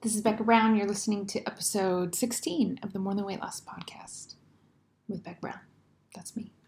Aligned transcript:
This 0.00 0.14
is 0.14 0.20
Becca 0.20 0.44
Brown. 0.44 0.76
You're 0.76 0.86
listening 0.86 1.26
to 1.26 1.44
episode 1.44 2.14
16 2.14 2.78
of 2.84 2.92
the 2.92 3.00
More 3.00 3.16
Than 3.16 3.24
Weight 3.24 3.40
Loss 3.40 3.62
podcast 3.62 4.34
with 5.08 5.24
Becca 5.24 5.40
Brown. 5.40 5.60
That's 6.14 6.36
me. 6.36 6.52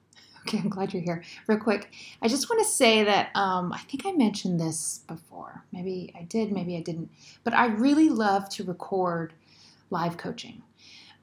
Okay, 0.48 0.56
I'm 0.56 0.70
glad 0.70 0.94
you're 0.94 1.02
here. 1.02 1.22
Real 1.46 1.58
quick, 1.58 1.92
I 2.22 2.26
just 2.26 2.48
want 2.48 2.62
to 2.62 2.68
say 2.68 3.04
that 3.04 3.28
um, 3.36 3.74
I 3.74 3.78
think 3.80 4.06
I 4.06 4.12
mentioned 4.12 4.58
this 4.58 5.00
before. 5.06 5.62
Maybe 5.70 6.14
I 6.18 6.22
did, 6.22 6.50
maybe 6.50 6.78
I 6.78 6.80
didn't. 6.80 7.10
But 7.44 7.52
I 7.52 7.66
really 7.66 8.08
love 8.08 8.48
to 8.50 8.64
record 8.64 9.34
live 9.90 10.16
coaching. 10.16 10.62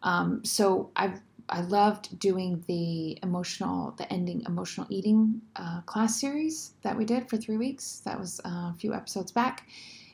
Um, 0.03 0.45
so 0.45 0.91
I 0.95 1.13
I 1.49 1.61
loved 1.61 2.19
doing 2.19 2.63
the 2.67 3.17
emotional, 3.23 3.95
the 3.97 4.11
ending 4.13 4.43
emotional 4.47 4.85
eating 4.89 5.41
uh, 5.55 5.81
class 5.81 6.21
series 6.21 6.73
that 6.83 6.95
we 6.95 7.03
did 7.03 7.27
for 7.27 7.37
three 7.37 7.57
weeks. 7.57 8.01
That 8.05 8.19
was 8.19 8.39
uh, 8.45 8.69
a 8.71 8.75
few 8.77 8.93
episodes 8.93 9.31
back. 9.31 9.67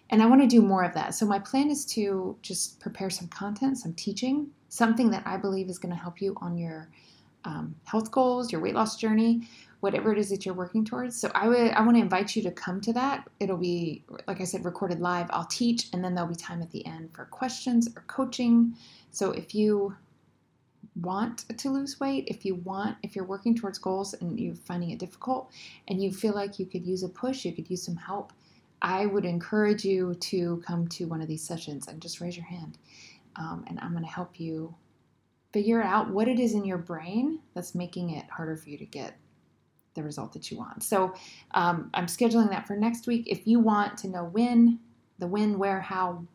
And 0.10 0.22
I 0.22 0.26
want 0.26 0.42
to 0.42 0.48
do 0.48 0.62
more 0.62 0.84
of 0.84 0.94
that. 0.94 1.16
So, 1.16 1.26
my 1.26 1.40
plan 1.40 1.70
is 1.70 1.86
to 1.88 2.38
just 2.42 2.80
prepare 2.80 3.10
some 3.10 3.28
content, 3.30 3.78
some 3.78 3.94
teaching, 3.94 4.48
something 4.70 5.10
that 5.12 5.24
I 5.26 5.38
believe 5.38 5.70
is 5.70 5.80
going 5.80 5.94
to 5.94 6.00
help 6.00 6.22
you 6.22 6.36
on 6.42 6.58
your 6.58 6.90
um, 7.46 7.76
health 7.86 8.12
goals, 8.12 8.52
your 8.52 8.62
weight 8.62 8.76
loss 8.76 8.98
journey, 8.98 9.48
whatever 9.84 10.14
it 10.14 10.18
is 10.18 10.30
that 10.30 10.46
you're 10.46 10.56
working 10.56 10.86
towards. 10.86 11.20
So 11.20 11.30
I 11.36 11.48
would 11.48 11.72
I 11.72 11.82
want 11.82 11.98
to 11.98 12.02
invite 12.02 12.36
you 12.36 12.42
to 12.44 12.52
come 12.52 12.80
to 12.82 12.94
that. 12.94 13.28
It'll 13.40 13.58
be 13.58 14.04
like 14.28 14.40
I 14.40 14.46
said 14.46 14.64
recorded 14.64 15.00
live. 15.02 15.28
I'll 15.32 15.46
teach 15.46 15.90
and 15.92 16.04
then 16.04 16.16
there'll 16.16 16.30
be 16.30 16.36
time 16.36 16.62
at 16.62 16.72
the 16.72 16.86
end 16.86 17.12
for 17.14 17.26
questions 17.26 17.90
or 17.96 18.04
coaching. 18.08 18.76
So 19.12 19.32
if 19.32 19.54
you 19.54 19.96
want 21.02 21.46
to 21.58 21.70
lose 21.70 22.00
weight, 22.00 22.28
if 22.28 22.46
you 22.46 22.56
want 22.56 22.98
if 23.04 23.14
you're 23.14 23.26
working 23.26 23.56
towards 23.56 23.78
goals 23.78 24.14
and 24.14 24.40
you're 24.40 24.56
finding 24.56 24.92
it 24.92 25.00
difficult 25.00 25.52
and 25.90 26.02
you 26.02 26.14
feel 26.14 26.34
like 26.34 26.60
you 26.60 26.66
could 26.66 26.86
use 26.86 27.04
a 27.04 27.10
push, 27.10 27.44
you 27.44 27.52
could 27.52 27.70
use 27.70 27.84
some 27.84 27.98
help, 27.98 28.32
I 28.84 29.06
would 29.06 29.24
encourage 29.24 29.86
you 29.86 30.14
to 30.16 30.62
come 30.68 30.88
to 30.90 31.06
one 31.06 31.22
of 31.22 31.28
these 31.30 31.42
sessions 31.42 31.88
and 31.88 32.02
just 32.02 32.20
raise 32.20 32.36
your 32.36 32.46
hand. 32.46 32.78
Um, 33.38 33.64
and 33.68 33.80
I'm 33.80 33.92
going 33.92 34.04
to 34.04 34.10
help 34.10 34.40
you 34.40 34.76
figure 35.54 35.82
out 35.82 36.10
what 36.10 36.28
it 36.28 36.40
is 36.40 36.54
in 36.54 36.66
your 36.66 36.78
brain 36.78 37.40
that's 37.54 37.74
making 37.74 38.10
it 38.10 38.26
harder 38.30 38.58
for 38.58 38.70
you 38.70 38.78
to 38.78 38.86
get 38.86 39.16
the 39.94 40.04
result 40.04 40.34
that 40.34 40.52
you 40.52 40.58
want. 40.58 40.84
So 40.84 41.14
um, 41.52 41.90
I'm 41.94 42.08
scheduling 42.08 42.50
that 42.50 42.68
for 42.68 42.76
next 42.76 43.08
week. 43.08 43.26
If 43.28 43.48
you 43.48 43.60
want 43.60 43.98
to 44.00 44.08
know 44.08 44.26
when, 44.26 44.80
the 45.20 45.28
when, 45.28 45.58
where, 45.58 45.80
how, 45.80 46.26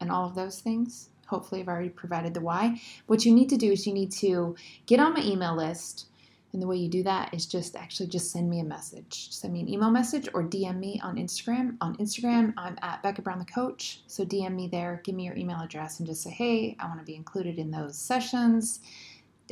and 0.00 0.10
all 0.10 0.26
of 0.26 0.34
those 0.34 0.60
things, 0.60 1.10
hopefully 1.26 1.60
I've 1.60 1.68
already 1.68 1.90
provided 1.90 2.34
the 2.34 2.40
why. 2.40 2.80
What 3.06 3.24
you 3.24 3.32
need 3.32 3.48
to 3.50 3.56
do 3.56 3.72
is 3.72 3.86
you 3.86 3.92
need 3.92 4.10
to 4.12 4.56
get 4.86 4.98
on 4.98 5.14
my 5.14 5.22
email 5.22 5.54
list 5.54 6.06
and 6.52 6.60
the 6.60 6.66
way 6.66 6.76
you 6.76 6.88
do 6.88 7.02
that 7.04 7.32
is 7.32 7.46
just 7.46 7.76
actually 7.76 8.08
just 8.08 8.30
send 8.30 8.48
me 8.50 8.60
a 8.60 8.64
message. 8.64 9.32
Send 9.32 9.54
me 9.54 9.60
an 9.60 9.68
email 9.68 9.90
message 9.90 10.28
or 10.34 10.42
DM 10.42 10.78
me 10.78 11.00
on 11.02 11.16
Instagram. 11.16 11.76
On 11.80 11.96
Instagram, 11.96 12.52
I'm 12.58 12.76
at 12.82 13.02
Becca 13.02 13.22
Brown 13.22 13.38
the 13.38 13.44
Coach. 13.44 14.02
So 14.06 14.24
DM 14.24 14.54
me 14.54 14.68
there, 14.68 15.00
give 15.04 15.14
me 15.14 15.24
your 15.24 15.36
email 15.36 15.60
address, 15.60 15.98
and 15.98 16.06
just 16.06 16.22
say, 16.22 16.30
hey, 16.30 16.76
I 16.78 16.86
want 16.86 17.00
to 17.00 17.06
be 17.06 17.14
included 17.14 17.58
in 17.58 17.70
those 17.70 17.96
sessions. 17.96 18.80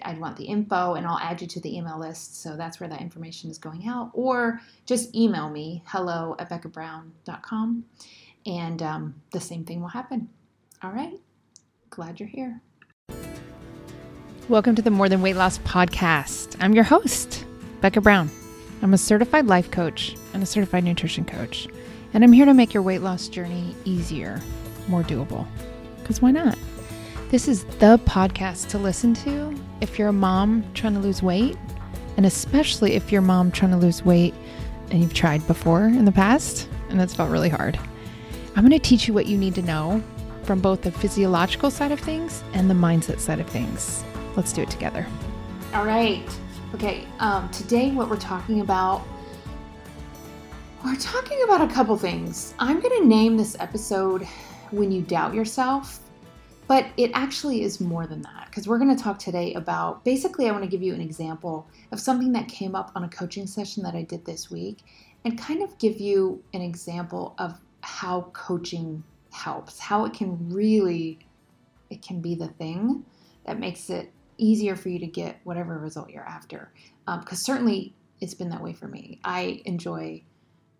I'd 0.05 0.21
want 0.21 0.37
the 0.37 0.45
info, 0.45 0.95
and 0.95 1.06
I'll 1.06 1.19
add 1.19 1.41
you 1.41 1.47
to 1.48 1.61
the 1.61 1.77
email 1.77 1.98
list. 1.98 2.41
So 2.43 2.56
that's 2.56 2.81
where 2.81 2.89
that 2.89 3.01
information 3.01 3.51
is 3.51 3.59
going 3.59 3.89
out. 3.89 4.11
Or 4.12 4.61
just 4.87 5.15
email 5.15 5.51
me, 5.51 5.83
hello 5.87 6.37
at 6.39 6.48
beccabrown.com, 6.51 7.84
and 8.47 8.83
um, 8.83 9.15
the 9.33 9.41
same 9.41 9.65
thing 9.65 9.81
will 9.81 9.89
happen. 9.89 10.28
All 10.83 10.93
right. 10.93 11.19
Glad 11.91 12.21
you're 12.21 12.28
here. 12.28 12.62
Welcome 14.51 14.75
to 14.75 14.83
the 14.83 14.91
More 14.91 15.09
Than 15.09 15.23
Weight 15.23 15.37
Loss 15.37 15.59
podcast. 15.59 16.56
I'm 16.59 16.75
your 16.75 16.83
host, 16.83 17.45
Becca 17.81 18.01
Brown. 18.01 18.29
I'm 18.83 18.93
a 18.93 18.98
certified 18.98 19.47
life 19.47 19.70
coach 19.70 20.17
and 20.34 20.43
a 20.43 20.47
certified 20.47 20.83
nutrition 20.83 21.25
coach, 21.25 21.69
and 22.12 22.25
I'm 22.25 22.33
here 22.33 22.47
to 22.47 22.53
make 22.53 22.75
your 22.75 22.83
weight 22.83 22.98
loss 22.98 23.28
journey 23.28 23.77
easier, 23.84 24.43
more 24.89 25.05
doable. 25.05 25.47
Because 26.01 26.21
why 26.21 26.33
not? 26.33 26.59
This 27.28 27.47
is 27.47 27.62
the 27.78 28.01
podcast 28.06 28.71
to 28.71 28.78
listen 28.78 29.15
to 29.15 29.55
if 29.81 30.01
you're 30.01 30.09
a 30.09 30.12
mom 30.12 30.65
trying 30.75 30.95
to 30.95 31.01
lose 31.01 31.23
weight, 31.23 31.56
and 32.17 32.27
especially 32.27 32.95
if 32.95 33.12
you're 33.12 33.22
a 33.22 33.25
mom 33.25 33.53
trying 33.53 33.71
to 33.71 33.77
lose 33.77 34.05
weight 34.05 34.34
and 34.91 35.00
you've 35.00 35.15
tried 35.15 35.47
before 35.47 35.84
in 35.84 36.06
the 36.06 36.10
past 36.10 36.69
and 36.89 37.00
it's 37.00 37.15
felt 37.15 37.31
really 37.31 37.50
hard. 37.50 37.78
I'm 38.56 38.66
going 38.66 38.72
to 38.72 38.81
teach 38.81 39.06
you 39.06 39.15
what 39.15 39.27
you 39.27 39.39
need 39.39 39.55
to 39.55 39.62
know 39.62 40.03
from 40.43 40.60
both 40.60 40.83
the 40.83 40.91
physiological 40.91 41.71
side 41.71 41.93
of 41.93 42.00
things 42.00 42.43
and 42.53 42.69
the 42.69 42.75
mindset 42.75 43.21
side 43.21 43.39
of 43.39 43.47
things. 43.47 44.03
Let's 44.36 44.52
do 44.52 44.62
it 44.62 44.70
together. 44.70 45.06
All 45.74 45.84
right. 45.84 46.22
Okay. 46.74 47.04
Um, 47.18 47.48
today, 47.50 47.91
what 47.91 48.08
we're 48.08 48.16
talking 48.16 48.60
about, 48.60 49.02
we're 50.84 50.96
talking 50.96 51.42
about 51.44 51.60
a 51.60 51.72
couple 51.72 51.96
things. 51.96 52.54
I'm 52.58 52.80
going 52.80 53.02
to 53.02 53.06
name 53.06 53.36
this 53.36 53.56
episode 53.58 54.26
When 54.70 54.92
You 54.92 55.02
Doubt 55.02 55.34
Yourself, 55.34 56.00
but 56.68 56.86
it 56.96 57.10
actually 57.14 57.62
is 57.62 57.80
more 57.80 58.06
than 58.06 58.22
that 58.22 58.46
because 58.46 58.68
we're 58.68 58.78
going 58.78 58.94
to 58.96 59.02
talk 59.02 59.18
today 59.18 59.54
about 59.54 60.04
basically, 60.04 60.48
I 60.48 60.52
want 60.52 60.62
to 60.62 60.70
give 60.70 60.82
you 60.82 60.94
an 60.94 61.00
example 61.00 61.68
of 61.91 61.98
something 61.98 62.32
that 62.32 62.47
came 62.47 62.74
up 62.74 62.92
on 62.94 63.04
a 63.04 63.08
coaching 63.08 63.47
session 63.47 63.82
that 63.82 63.94
I 63.94 64.02
did 64.02 64.24
this 64.24 64.50
week 64.50 64.78
and 65.24 65.36
kind 65.38 65.62
of 65.62 65.76
give 65.78 66.00
you 66.00 66.42
an 66.54 66.62
example 66.62 67.34
of 67.38 67.58
how 67.82 68.30
coaching 68.32 69.02
helps, 69.32 69.78
how 69.78 70.04
it 70.04 70.12
can 70.12 70.48
really 70.48 71.18
it 71.91 72.02
can 72.02 72.20
be 72.20 72.36
the 72.36 72.48
thing 72.48 73.04
that 73.44 73.58
makes 73.58 73.91
it 73.91 74.12
easier 74.41 74.77
for 74.77 74.89
you 74.89 74.99
to 74.99 75.06
get 75.06 75.41
whatever 75.45 75.78
result 75.78 76.11
you're 76.11 76.27
after. 76.27 76.73
Because 77.06 77.49
um, 77.49 77.55
certainly 77.55 77.95
it's 78.21 78.34
been 78.34 78.51
that 78.51 78.62
way 78.62 78.73
for 78.73 78.89
me. 78.89 79.21
I 79.25 79.62
enjoy 79.65 80.23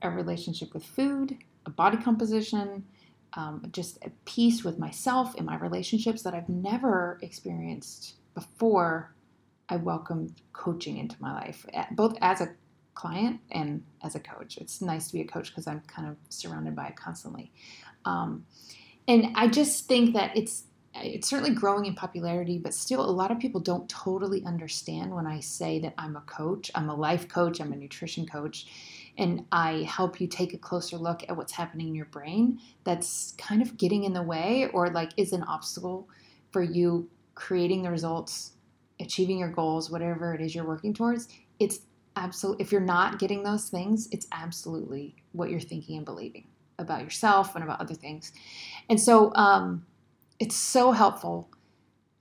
a 0.03 0.10
relationship 0.10 0.72
with 0.75 0.84
food, 0.84 1.37
a 1.66 1.71
body 1.71 1.97
composition, 1.98 2.84
um, 3.34 3.69
just 3.72 3.98
a 4.04 4.10
peace 4.25 4.65
with 4.65 4.78
myself 4.78 5.34
in 5.37 5.44
my 5.44 5.56
relationships 5.56 6.22
that 6.22 6.34
I've 6.34 6.48
never 6.48 7.19
experienced 7.22 8.15
before 8.34 9.15
I 9.69 9.77
welcomed 9.77 10.41
coaching 10.53 10.97
into 10.97 11.16
my 11.21 11.32
life, 11.32 11.65
both 11.92 12.16
as 12.21 12.41
a 12.41 12.48
client 12.94 13.41
and 13.53 13.82
as 14.03 14.15
a 14.15 14.21
coach. 14.21 14.59
It's 14.59 14.82
nice 14.82 15.06
to 15.09 15.12
be 15.12 15.21
a 15.21 15.27
coach 15.27 15.50
because 15.50 15.66
I'm 15.66 15.81
kind 15.87 16.09
of 16.09 16.16
surrounded 16.28 16.75
by 16.75 16.88
it 16.88 16.97
constantly. 16.97 17.53
Um, 18.04 18.47
and 19.06 19.28
I 19.34 19.48
just 19.48 19.87
think 19.87 20.15
that 20.15 20.37
it's 20.37 20.65
it's 20.94 21.28
certainly 21.28 21.54
growing 21.54 21.86
in 21.86 21.94
popularity, 21.94 22.58
but 22.58 22.74
still, 22.74 23.04
a 23.04 23.10
lot 23.10 23.30
of 23.30 23.38
people 23.38 23.60
don't 23.60 23.88
totally 23.88 24.44
understand 24.44 25.14
when 25.14 25.26
I 25.26 25.40
say 25.40 25.78
that 25.80 25.94
I'm 25.96 26.16
a 26.16 26.20
coach. 26.22 26.70
I'm 26.74 26.88
a 26.88 26.94
life 26.94 27.28
coach, 27.28 27.60
I'm 27.60 27.72
a 27.72 27.76
nutrition 27.76 28.26
coach, 28.26 28.66
and 29.16 29.44
I 29.52 29.86
help 29.88 30.20
you 30.20 30.26
take 30.26 30.52
a 30.52 30.58
closer 30.58 30.96
look 30.96 31.22
at 31.28 31.36
what's 31.36 31.52
happening 31.52 31.88
in 31.88 31.94
your 31.94 32.06
brain 32.06 32.58
that's 32.84 33.34
kind 33.38 33.62
of 33.62 33.76
getting 33.76 34.04
in 34.04 34.12
the 34.12 34.22
way 34.22 34.68
or 34.72 34.90
like 34.90 35.12
is 35.16 35.32
an 35.32 35.44
obstacle 35.44 36.08
for 36.50 36.62
you 36.62 37.08
creating 37.34 37.82
the 37.82 37.90
results, 37.90 38.52
achieving 38.98 39.38
your 39.38 39.50
goals, 39.50 39.90
whatever 39.90 40.34
it 40.34 40.40
is 40.40 40.54
you're 40.54 40.66
working 40.66 40.92
towards. 40.92 41.28
It's 41.60 41.80
absolutely, 42.16 42.64
if 42.64 42.72
you're 42.72 42.80
not 42.80 43.18
getting 43.18 43.42
those 43.44 43.68
things, 43.68 44.08
it's 44.10 44.26
absolutely 44.32 45.14
what 45.32 45.50
you're 45.50 45.60
thinking 45.60 45.96
and 45.96 46.04
believing 46.04 46.48
about 46.78 47.02
yourself 47.02 47.54
and 47.54 47.62
about 47.62 47.80
other 47.80 47.94
things. 47.94 48.32
And 48.88 49.00
so, 49.00 49.32
um, 49.34 49.86
it's 50.40 50.56
so 50.56 50.90
helpful 50.90 51.48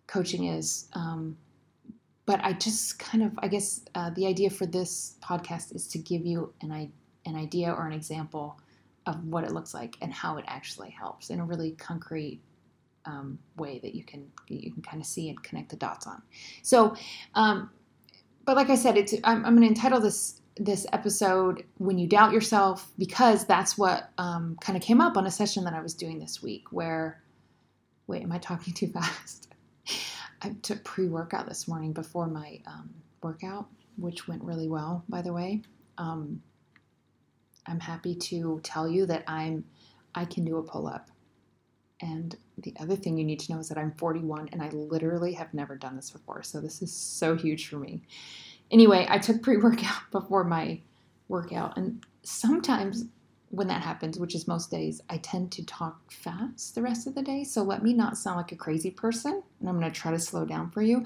coaching 0.08 0.46
is 0.46 0.88
um, 0.94 1.36
but 2.26 2.40
i 2.44 2.54
just 2.54 3.00
kind 3.00 3.24
of 3.24 3.32
i 3.40 3.48
guess 3.48 3.82
uh, 3.96 4.12
the 4.12 4.28
idea 4.28 4.50
for 4.50 4.68
this 4.68 5.18
podcast 5.24 5.74
is 5.76 5.88
to 5.88 5.98
give 5.98 6.26
you 6.26 6.54
an, 6.62 6.92
an 7.26 7.36
idea 7.36 7.72
or 7.72 7.88
an 7.88 7.94
example 7.94 8.60
of 9.08 9.24
what 9.26 9.44
it 9.44 9.52
looks 9.52 9.74
like 9.74 9.96
and 10.02 10.14
how 10.14 10.38
it 10.38 10.46
actually 10.48 10.90
helps 10.90 11.32
in 11.32 11.40
a 11.40 11.46
really 11.46 11.72
concrete 11.72 12.42
um, 13.06 13.40
way 13.58 13.80
that 13.80 13.96
you 13.96 14.04
can 14.04 14.28
you 14.48 14.72
can 14.72 14.84
kind 14.84 15.02
of 15.02 15.08
see 15.08 15.30
and 15.30 15.42
connect 15.42 15.70
the 15.70 15.78
dots 15.78 16.06
on. 16.06 16.22
So 16.62 16.96
um, 17.34 17.72
but 18.50 18.56
like 18.56 18.72
i 18.72 18.76
said 18.76 18.98
it's 18.98 19.14
i'm, 19.24 19.46
I'm 19.46 19.56
going 19.56 19.62
to 19.62 19.68
entitle 19.68 20.00
this 20.00 20.42
this 20.58 20.88
episode 20.92 21.64
when 21.78 22.00
you 22.00 22.08
doubt 22.08 22.34
yourself 22.34 22.92
because 22.98 23.46
that's 23.46 23.78
what 23.78 24.10
um, 24.18 24.58
kind 24.60 24.76
of 24.76 24.82
came 24.82 25.00
up 25.00 25.18
on 25.18 25.28
a 25.28 25.32
session 25.32 25.64
that 25.66 25.74
i 25.74 25.82
was 25.82 25.94
doing 25.94 26.18
this 26.18 26.42
week 26.42 26.64
where 26.72 27.22
Wait, 28.10 28.24
am 28.24 28.32
I 28.32 28.40
talking 28.40 28.74
too 28.74 28.88
fast? 28.88 29.54
I 30.42 30.56
took 30.64 30.84
pre 30.84 31.08
workout 31.08 31.48
this 31.48 31.68
morning 31.68 31.94
before 31.94 32.26
my 32.26 32.60
um, 32.66 32.90
workout, 33.22 33.68
which 33.98 34.28
went 34.28 34.44
really 34.44 34.68
well, 34.68 35.04
by 35.08 35.22
the 35.22 35.32
way. 35.32 35.62
Um, 36.00 36.42
I'm 37.68 37.80
happy 37.80 38.16
to 38.16 38.60
tell 38.64 38.90
you 38.90 39.06
that 39.06 39.24
I'm 39.28 39.64
I 40.16 40.26
can 40.26 40.44
do 40.44 40.58
a 40.58 40.64
pull 40.64 40.88
up. 40.88 41.12
And 42.02 42.36
the 42.58 42.74
other 42.80 42.96
thing 42.96 43.16
you 43.16 43.24
need 43.24 43.42
to 43.42 43.54
know 43.54 43.60
is 43.60 43.70
that 43.70 43.78
I'm 43.78 43.92
41 43.92 44.50
and 44.54 44.64
I 44.64 44.70
literally 44.70 45.34
have 45.34 45.54
never 45.54 45.76
done 45.76 45.96
this 45.96 46.10
before. 46.10 46.42
So 46.42 46.60
this 46.60 46.82
is 46.82 46.92
so 46.92 47.36
huge 47.36 47.68
for 47.68 47.78
me. 47.78 48.02
Anyway, 48.72 49.06
I 49.08 49.20
took 49.20 49.44
pre 49.44 49.58
workout 49.58 50.02
before 50.12 50.44
my 50.46 50.82
workout, 51.28 51.78
and 51.78 52.04
sometimes 52.24 53.06
when 53.52 53.68
that 53.68 53.82
happens, 53.82 54.20
which 54.20 54.36
is 54.36 54.48
most 54.48 54.70
days, 54.70 55.02
I 55.10 55.18
tend 55.18 55.52
to 55.54 55.66
talk 55.66 56.12
fast 56.12 56.76
the 56.76 56.82
rest 56.82 57.08
of 57.08 57.16
the 57.16 57.22
day. 57.22 57.44
So 57.44 57.64
let 57.64 57.84
me 57.84 57.94
not 57.94 58.18
sound 58.18 58.38
like 58.38 58.52
a 58.52 58.56
crazy 58.56 58.92
person, 58.92 59.42
and 59.60 59.70
I'm 59.70 59.80
going 59.80 59.92
to 59.92 60.00
try 60.00 60.12
to 60.12 60.20
slow 60.20 60.46
down 60.46 60.70
for 60.70 60.82
you. 60.82 61.04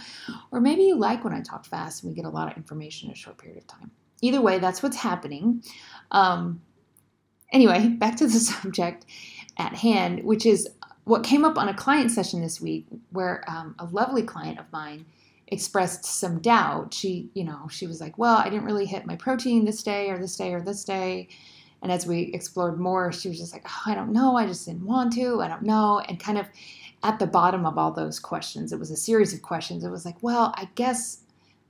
Or 0.52 0.60
maybe 0.60 0.84
you 0.84 0.96
like 0.96 1.24
when 1.24 1.34
I 1.34 1.42
talk 1.42 1.66
fast 1.66 2.04
and 2.04 2.12
we 2.12 2.16
get 2.16 2.26
a 2.26 2.30
lot 2.30 2.52
of 2.52 2.58
information 2.58 3.10
in 3.10 3.14
a 3.14 3.18
short 3.18 3.38
period 3.38 3.58
of 3.58 3.68
time. 3.68 3.92
Either 4.22 4.42
way, 4.42 4.60
that's 4.60 4.84
what's 4.84 4.98
happening. 4.98 5.64
Um, 6.12 6.62
anyway, 7.52 7.88
back 7.88 8.18
to 8.18 8.28
the 8.28 8.32
subject 8.40 9.06
at 9.58 9.76
hand, 9.76 10.24
which 10.24 10.46
is 10.46 10.68
what 11.06 11.24
came 11.24 11.46
up 11.46 11.58
on 11.58 11.70
a 11.70 11.74
client 11.74 12.12
session 12.12 12.42
this 12.42 12.60
week 12.62 12.86
where 13.12 13.44
um, 13.48 13.76
a 13.80 13.86
lovely 13.86 14.24
client 14.24 14.60
of 14.60 14.66
mine 14.72 15.06
expressed 15.48 16.06
some 16.06 16.40
doubt. 16.40 16.94
She, 16.94 17.30
you 17.34 17.44
know, 17.44 17.68
she 17.70 17.88
was 17.88 18.02
like, 18.02 18.18
well, 18.18 18.38
I 18.38 18.46
didn't 18.46 18.66
really 18.66 18.86
hit 18.86 19.06
my 19.06 19.16
protein 19.16 19.66
this 19.66 19.84
day 19.84 20.10
or 20.10 20.18
this 20.18 20.36
day 20.36 20.54
or 20.54 20.62
this 20.62 20.84
day. 20.84 21.30
And 21.84 21.92
as 21.92 22.08
we 22.08 22.32
explored 22.34 22.80
more, 22.80 23.12
she 23.12 23.28
was 23.28 23.38
just 23.38 23.52
like, 23.52 23.66
oh, 23.68 23.82
I 23.92 23.94
don't 23.94 24.14
know. 24.14 24.38
I 24.38 24.48
just 24.48 24.66
didn't 24.66 24.86
want 24.86 25.12
to. 25.14 25.42
I 25.42 25.50
don't 25.50 25.64
know. 25.64 26.00
And 26.08 26.18
kind 26.18 26.38
of 26.38 26.48
at 27.04 27.20
the 27.20 27.28
bottom 27.28 27.66
of 27.66 27.78
all 27.78 27.92
those 27.92 28.22
questions, 28.22 28.72
it 28.72 28.80
was 28.80 28.90
a 28.90 28.96
series 28.96 29.34
of 29.34 29.42
questions. 29.42 29.84
It 29.84 29.90
was 29.90 30.06
like, 30.06 30.16
well, 30.24 30.54
I 30.56 30.70
guess 30.76 31.24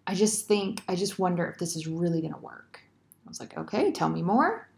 I 0.05 0.13
just 0.13 0.47
think, 0.47 0.83
I 0.87 0.95
just 0.95 1.17
wonder 1.17 1.47
if 1.47 1.57
this 1.57 1.75
is 1.75 1.87
really 1.87 2.21
going 2.21 2.33
to 2.33 2.39
work. 2.39 2.79
I 3.25 3.29
was 3.29 3.39
like, 3.39 3.57
okay, 3.57 3.91
tell 3.91 4.09
me 4.09 4.21
more. 4.21 4.69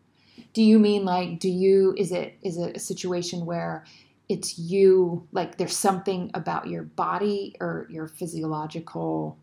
Do 0.54 0.64
you 0.64 0.80
mean 0.80 1.04
like, 1.04 1.40
do 1.40 1.50
you, 1.50 1.94
is 1.98 2.14
it, 2.14 2.38
is 2.42 2.58
it 2.58 2.78
a 2.78 2.80
situation 2.80 3.46
where 3.46 3.84
it's 4.30 4.58
you, 4.58 5.28
like 5.34 5.58
there's 5.58 5.76
something 5.76 6.32
about 6.34 6.68
your 6.68 6.84
body 6.84 7.58
or 7.60 7.88
your 7.90 8.08
physiological, 8.08 9.38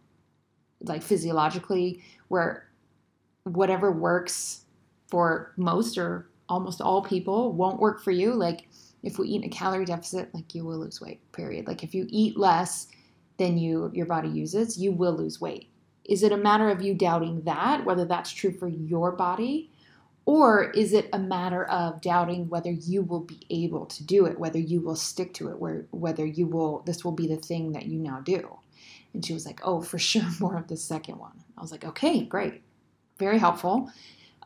like 0.81 1.03
physiologically, 1.03 2.03
where 2.29 2.67
whatever 3.45 3.93
works 3.93 4.63
for 5.13 5.53
most 5.59 5.99
or 5.99 6.27
almost 6.49 6.81
all 6.81 7.03
people 7.03 7.53
won't 7.53 7.79
work 7.79 8.03
for 8.03 8.13
you. 8.13 8.33
Like 8.33 8.67
if 9.03 9.19
we 9.19 9.29
eat 9.29 9.43
in 9.43 9.51
a 9.51 9.51
calorie 9.51 9.85
deficit, 9.85 10.35
like 10.35 10.55
you 10.55 10.65
will 10.65 10.79
lose 10.79 11.03
weight, 11.03 11.21
period. 11.33 11.67
Like 11.67 11.85
if 11.85 11.95
you 11.95 12.07
eat 12.09 12.39
less 12.39 12.87
than 13.37 13.59
you 13.59 13.91
your 13.93 14.07
body 14.07 14.31
uses, 14.31 14.79
you 14.79 14.91
will 14.91 15.13
lose 15.13 15.39
weight. 15.39 15.69
Is 16.07 16.23
it 16.23 16.33
a 16.33 16.37
matter 16.39 16.71
of 16.71 16.81
you 16.81 16.95
doubting 16.95 17.43
that, 17.43 17.85
whether 17.85 18.07
that's 18.07 18.33
true 18.33 18.53
for 18.53 18.69
your 18.69 19.13
body? 19.13 19.71
Or 20.25 20.71
is 20.71 20.95
it 20.95 21.11
a 21.13 21.19
matter 21.19 21.67
of 21.67 22.01
doubting 22.01 22.49
whether 22.49 22.71
you 22.71 23.03
will 23.03 23.21
be 23.21 23.43
able 23.51 23.85
to 23.85 24.03
do 24.05 24.25
it, 24.25 24.39
whether 24.39 24.59
you 24.59 24.81
will 24.81 24.97
stick 24.97 25.35
to 25.35 25.51
it, 25.51 25.59
where, 25.59 25.85
whether 25.91 26.25
you 26.25 26.47
will, 26.47 26.81
this 26.87 27.05
will 27.05 27.13
be 27.13 27.27
the 27.27 27.37
thing 27.37 27.73
that 27.73 27.85
you 27.85 27.99
now 27.99 28.21
do? 28.21 28.57
And 29.13 29.23
she 29.23 29.35
was 29.35 29.45
like, 29.45 29.61
oh, 29.63 29.83
for 29.83 29.99
sure, 29.99 30.25
more 30.41 30.57
of 30.57 30.69
the 30.69 30.77
second 30.79 31.19
one. 31.19 31.45
I 31.59 31.61
was 31.61 31.71
like, 31.71 31.85
okay, 31.85 32.25
great. 32.25 32.63
Very 33.19 33.39
helpful. 33.39 33.91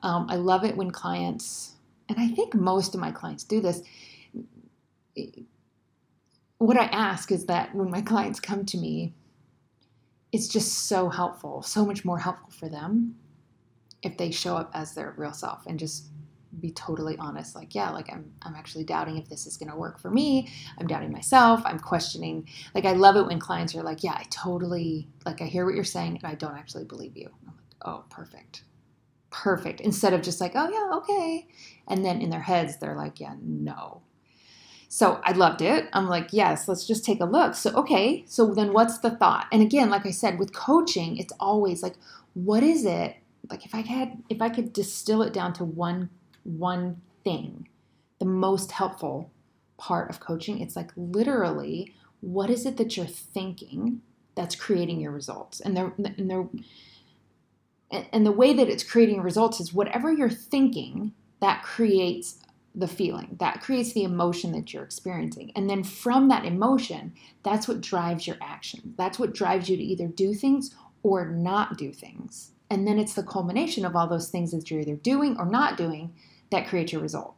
Um, 0.03 0.27
I 0.29 0.37
love 0.37 0.65
it 0.65 0.77
when 0.77 0.91
clients, 0.91 1.75
and 2.09 2.19
I 2.19 2.29
think 2.29 2.55
most 2.55 2.95
of 2.95 3.01
my 3.01 3.11
clients 3.11 3.45
do 3.45 3.61
this. 3.61 3.83
What 6.59 6.77
I 6.77 6.85
ask 6.85 7.33
is 7.33 7.47
that 7.47 7.75
when 7.75 7.91
my 7.91 8.01
clients 8.13 8.41
come 8.41 8.65
to 8.67 8.79
me, 8.79 9.15
it's 10.33 10.49
just 10.49 10.87
so 10.89 11.09
helpful, 11.09 11.63
so 11.63 11.85
much 11.87 12.05
more 12.05 12.19
helpful 12.19 12.51
for 12.51 12.69
them 12.69 13.17
if 14.03 14.17
they 14.17 14.31
show 14.31 14.57
up 14.57 14.71
as 14.75 14.95
their 14.95 15.15
real 15.17 15.33
self 15.33 15.67
and 15.67 15.79
just 15.79 16.07
be 16.61 16.71
totally 16.71 17.17
honest 17.19 17.55
like 17.55 17.75
yeah 17.75 17.91
like 17.91 18.11
i'm 18.13 18.33
i'm 18.43 18.55
actually 18.55 18.85
doubting 18.85 19.19
if 19.19 19.29
this 19.29 19.47
is 19.47 19.57
going 19.57 19.71
to 19.71 19.77
work 19.77 19.99
for 20.01 20.11
me. 20.11 20.49
I'm 20.79 20.87
doubting 20.87 21.13
myself. 21.13 21.61
I'm 21.67 21.79
questioning 21.79 22.49
like 22.75 22.87
i 22.87 22.93
love 22.93 23.17
it 23.17 23.27
when 23.27 23.39
clients 23.41 23.75
are 23.75 23.83
like 23.83 24.03
yeah 24.03 24.15
i 24.15 24.25
totally 24.31 25.09
like 25.27 25.43
i 25.43 25.47
hear 25.47 25.67
what 25.67 25.75
you're 25.75 25.85
saying 25.85 26.19
and 26.23 26.25
i 26.25 26.35
don't 26.35 26.57
actually 26.57 26.85
believe 26.85 27.17
you. 27.17 27.29
I'm 27.29 27.55
like 27.55 27.65
oh 27.85 28.05
perfect 28.11 28.63
perfect 29.43 29.81
instead 29.81 30.15
of 30.15 30.23
just 30.23 30.41
like 30.41 30.53
oh 30.55 30.69
yeah 30.69 30.97
okay 30.97 31.47
and 31.89 32.05
then 32.05 32.21
in 32.21 32.31
their 32.31 32.41
heads 32.41 32.79
they're 32.79 32.97
like 32.97 33.21
yeah 33.21 33.35
no 33.43 34.01
so 34.89 35.21
I 35.25 35.33
loved 35.33 35.63
it. 35.63 35.89
I'm 35.93 36.09
like, 36.09 36.29
yes, 36.33 36.69
let's 36.69 36.87
just 36.87 37.05
take 37.05 37.21
a 37.21 37.25
look. 37.25 37.55
So, 37.55 37.71
okay, 37.75 38.25
so 38.27 38.55
then 38.55 38.73
what's 38.73 38.99
the 38.99 39.11
thought? 39.11 39.47
And 39.53 39.61
again, 39.61 39.91
like 39.91 40.07
I 40.07 40.11
said, 40.11 40.39
with 40.39 40.55
coaching, 40.55 41.17
it's 41.19 41.33
always 41.41 41.83
like, 41.83 41.97
what 42.35 42.63
is 42.63 42.85
it? 42.85 43.17
Like 43.51 43.65
if 43.65 43.75
I 43.75 43.81
had 43.81 44.23
if 44.29 44.41
I 44.41 44.49
could 44.49 44.73
distill 44.73 45.23
it 45.23 45.33
down 45.33 45.53
to 45.55 45.65
one 45.65 46.11
one 46.45 47.01
thing, 47.25 47.69
the 48.19 48.25
most 48.25 48.73
helpful 48.73 49.31
part 49.77 50.11
of 50.11 50.21
coaching, 50.21 50.61
it's 50.61 50.77
like 50.77 50.93
literally, 50.97 51.95
what 52.21 52.51
is 52.51 52.67
it 52.67 52.77
that 52.77 52.97
you're 52.97 53.07
thinking 53.07 54.01
that's 54.35 54.57
creating 54.57 55.01
your 55.01 55.13
results? 55.13 55.61
And 55.61 55.77
they're 55.77 55.93
and 55.99 56.31
they're 56.31 56.49
and 57.91 58.27
the 58.27 58.33
way 58.33 58.53
that 58.53 58.69
it's 58.69 58.83
creating 58.83 59.23
results 59.23 59.61
is 59.61 59.73
whatever 59.73 60.13
you're 60.13 60.29
thinking 60.29 61.13
that 61.41 61.63
creates 61.63 62.41
the 62.75 62.89
feeling 62.89 63.37
that 63.39 63.63
creates 63.63 63.93
the 63.93 64.05
emotion 64.05 64.53
that 64.53 64.73
you're 64.73 64.83
experiencing. 64.83 65.51
And 65.57 65.71
then 65.71 65.83
from 65.83 66.29
that 66.29 66.45
emotion 66.45 67.15
that's 67.43 67.67
what 67.69 67.81
drives 67.81 68.27
your 68.27 68.37
action 68.41 68.95
that's 68.99 69.19
what 69.19 69.35
drives 69.35 69.69
you 69.69 69.77
to 69.77 69.83
either 69.83 70.07
do 70.07 70.35
things 70.35 70.75
or 71.03 71.27
not 71.27 71.79
do 71.79 71.93
things. 71.93 72.53
And 72.69 72.87
then 72.87 72.99
it's 72.99 73.15
the 73.15 73.23
culmination 73.23 73.85
of 73.85 73.95
all 73.95 74.09
those 74.09 74.29
things 74.29 74.51
that 74.51 74.71
you're 74.71 74.81
either 74.81 74.97
doing 74.97 75.37
or 75.39 75.47
not 75.47 75.77
doing 75.77 76.13
that 76.51 76.67
creates 76.67 76.93
your 76.93 77.01
result. 77.01 77.35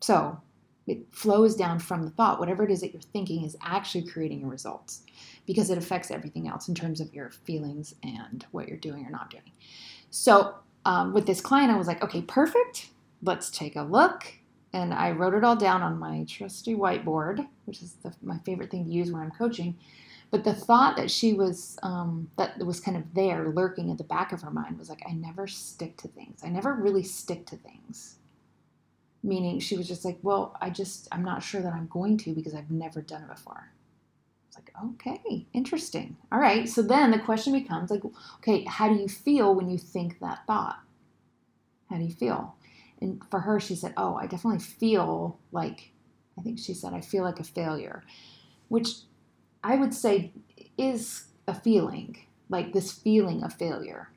So 0.00 0.40
it 0.86 1.06
flows 1.10 1.56
down 1.56 1.78
from 1.78 2.04
the 2.04 2.10
thought 2.10 2.40
whatever 2.40 2.64
it 2.64 2.70
is 2.70 2.80
that 2.80 2.92
you're 2.92 3.02
thinking 3.02 3.44
is 3.44 3.56
actually 3.62 4.06
creating 4.06 4.40
your 4.40 4.50
results 4.50 5.02
because 5.46 5.70
it 5.70 5.78
affects 5.78 6.10
everything 6.10 6.48
else 6.48 6.68
in 6.68 6.74
terms 6.74 7.00
of 7.00 7.12
your 7.14 7.30
feelings 7.30 7.94
and 8.02 8.46
what 8.50 8.68
you're 8.68 8.76
doing 8.76 9.04
or 9.06 9.10
not 9.10 9.30
doing 9.30 9.52
so 10.10 10.54
um, 10.84 11.12
with 11.12 11.26
this 11.26 11.40
client 11.40 11.70
i 11.70 11.76
was 11.76 11.86
like 11.86 12.02
okay 12.02 12.22
perfect 12.22 12.88
let's 13.24 13.50
take 13.50 13.76
a 13.76 13.82
look. 13.82 14.32
And 14.72 14.92
I 14.92 15.12
wrote 15.12 15.34
it 15.34 15.44
all 15.44 15.56
down 15.56 15.82
on 15.82 15.98
my 15.98 16.24
trusty 16.28 16.74
whiteboard, 16.74 17.46
which 17.64 17.82
is 17.82 17.94
the, 18.02 18.12
my 18.22 18.38
favorite 18.44 18.70
thing 18.70 18.84
to 18.84 18.90
use 18.90 19.10
when 19.10 19.22
I'm 19.22 19.30
coaching. 19.30 19.76
But 20.30 20.42
the 20.42 20.54
thought 20.54 20.96
that 20.96 21.10
she 21.10 21.32
was, 21.32 21.78
um, 21.84 22.28
that 22.38 22.58
was 22.58 22.80
kind 22.80 22.96
of 22.96 23.14
there 23.14 23.50
lurking 23.50 23.90
at 23.92 23.98
the 23.98 24.04
back 24.04 24.32
of 24.32 24.42
her 24.42 24.50
mind 24.50 24.78
was 24.78 24.88
like, 24.88 25.02
I 25.08 25.12
never 25.12 25.46
stick 25.46 25.96
to 25.98 26.08
things. 26.08 26.40
I 26.44 26.48
never 26.48 26.74
really 26.74 27.04
stick 27.04 27.46
to 27.46 27.56
things. 27.56 28.16
Meaning 29.24 29.58
she 29.58 29.76
was 29.76 29.88
just 29.88 30.04
like, 30.04 30.18
well, 30.22 30.56
I 30.60 30.70
just, 30.70 31.08
I'm 31.10 31.24
not 31.24 31.42
sure 31.42 31.60
that 31.62 31.72
I'm 31.72 31.88
going 31.88 32.16
to 32.18 32.34
because 32.34 32.54
I've 32.54 32.70
never 32.70 33.00
done 33.00 33.22
it 33.22 33.34
before. 33.34 33.72
It's 34.46 34.56
like, 34.56 34.70
okay, 34.84 35.46
interesting. 35.52 36.16
All 36.30 36.38
right. 36.38 36.68
So 36.68 36.82
then 36.82 37.10
the 37.10 37.18
question 37.18 37.52
becomes 37.52 37.90
like, 37.90 38.02
okay, 38.36 38.64
how 38.64 38.88
do 38.88 38.94
you 38.94 39.08
feel 39.08 39.54
when 39.54 39.68
you 39.68 39.78
think 39.78 40.20
that 40.20 40.46
thought? 40.46 40.78
How 41.90 41.96
do 41.96 42.04
you 42.04 42.12
feel? 42.12 42.54
and 43.04 43.22
for 43.30 43.40
her, 43.40 43.60
she 43.60 43.74
said, 43.74 43.92
Oh, 43.96 44.14
I 44.16 44.26
definitely 44.26 44.60
feel 44.60 45.38
like, 45.52 45.92
I 46.38 46.42
think 46.42 46.58
she 46.58 46.74
said, 46.74 46.94
I 46.94 47.00
feel 47.00 47.22
like 47.22 47.38
a 47.38 47.44
failure, 47.44 48.02
which 48.68 48.88
I 49.62 49.76
would 49.76 49.94
say 49.94 50.32
is 50.78 51.26
a 51.46 51.54
feeling, 51.54 52.18
like 52.48 52.72
this 52.72 52.92
feeling 52.92 53.42
of 53.42 53.52
failure. 53.52 54.08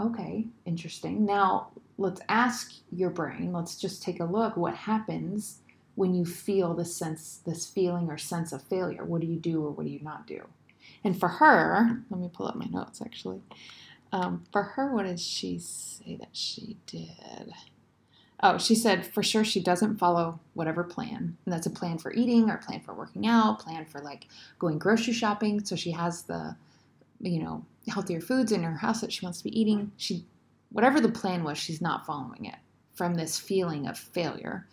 Okay, 0.00 0.46
interesting. 0.64 1.26
Now 1.26 1.68
let's 1.98 2.22
ask 2.28 2.72
your 2.90 3.10
brain, 3.10 3.52
let's 3.52 3.76
just 3.76 4.02
take 4.02 4.20
a 4.20 4.24
look 4.24 4.56
what 4.56 4.74
happens 4.74 5.58
when 5.94 6.14
you 6.14 6.24
feel 6.24 6.72
this 6.72 6.96
sense, 6.96 7.40
this 7.44 7.66
feeling 7.66 8.08
or 8.08 8.16
sense 8.16 8.52
of 8.52 8.62
failure. 8.62 9.04
What 9.04 9.20
do 9.20 9.26
you 9.26 9.36
do 9.36 9.62
or 9.62 9.70
what 9.70 9.84
do 9.84 9.92
you 9.92 10.00
not 10.00 10.26
do? 10.26 10.42
And 11.04 11.18
for 11.18 11.28
her, 11.28 12.02
let 12.08 12.20
me 12.20 12.30
pull 12.32 12.46
up 12.46 12.56
my 12.56 12.66
notes 12.66 13.02
actually. 13.02 13.42
Um, 14.12 14.44
for 14.50 14.62
her, 14.62 14.94
what 14.94 15.04
did 15.04 15.20
she 15.20 15.58
say 15.58 16.16
that 16.16 16.30
she 16.32 16.78
did? 16.86 17.52
Oh, 18.42 18.56
she 18.56 18.74
said 18.74 19.06
for 19.06 19.22
sure 19.22 19.44
she 19.44 19.60
doesn't 19.60 19.98
follow 19.98 20.40
whatever 20.54 20.82
plan. 20.82 21.36
And 21.44 21.52
that's 21.52 21.66
a 21.66 21.70
plan 21.70 21.98
for 21.98 22.12
eating 22.14 22.48
or 22.48 22.56
plan 22.56 22.80
for 22.80 22.94
working 22.94 23.26
out, 23.26 23.58
plan 23.58 23.84
for 23.84 24.00
like 24.00 24.26
going 24.58 24.78
grocery 24.78 25.12
shopping. 25.12 25.62
So 25.62 25.76
she 25.76 25.90
has 25.90 26.22
the, 26.22 26.56
you 27.20 27.42
know, 27.42 27.64
healthier 27.88 28.20
foods 28.20 28.52
in 28.52 28.62
her 28.62 28.76
house 28.76 29.00
that 29.00 29.12
she 29.12 29.24
wants 29.24 29.38
to 29.38 29.44
be 29.44 29.60
eating. 29.60 29.92
She, 29.96 30.26
whatever 30.70 31.00
the 31.00 31.08
plan 31.08 31.44
was, 31.44 31.58
she's 31.58 31.80
not 31.80 32.06
following 32.06 32.46
it 32.46 32.56
from 32.94 33.14
this 33.14 33.38
feeling 33.38 33.86
of 33.86 33.98
failure. 33.98 34.66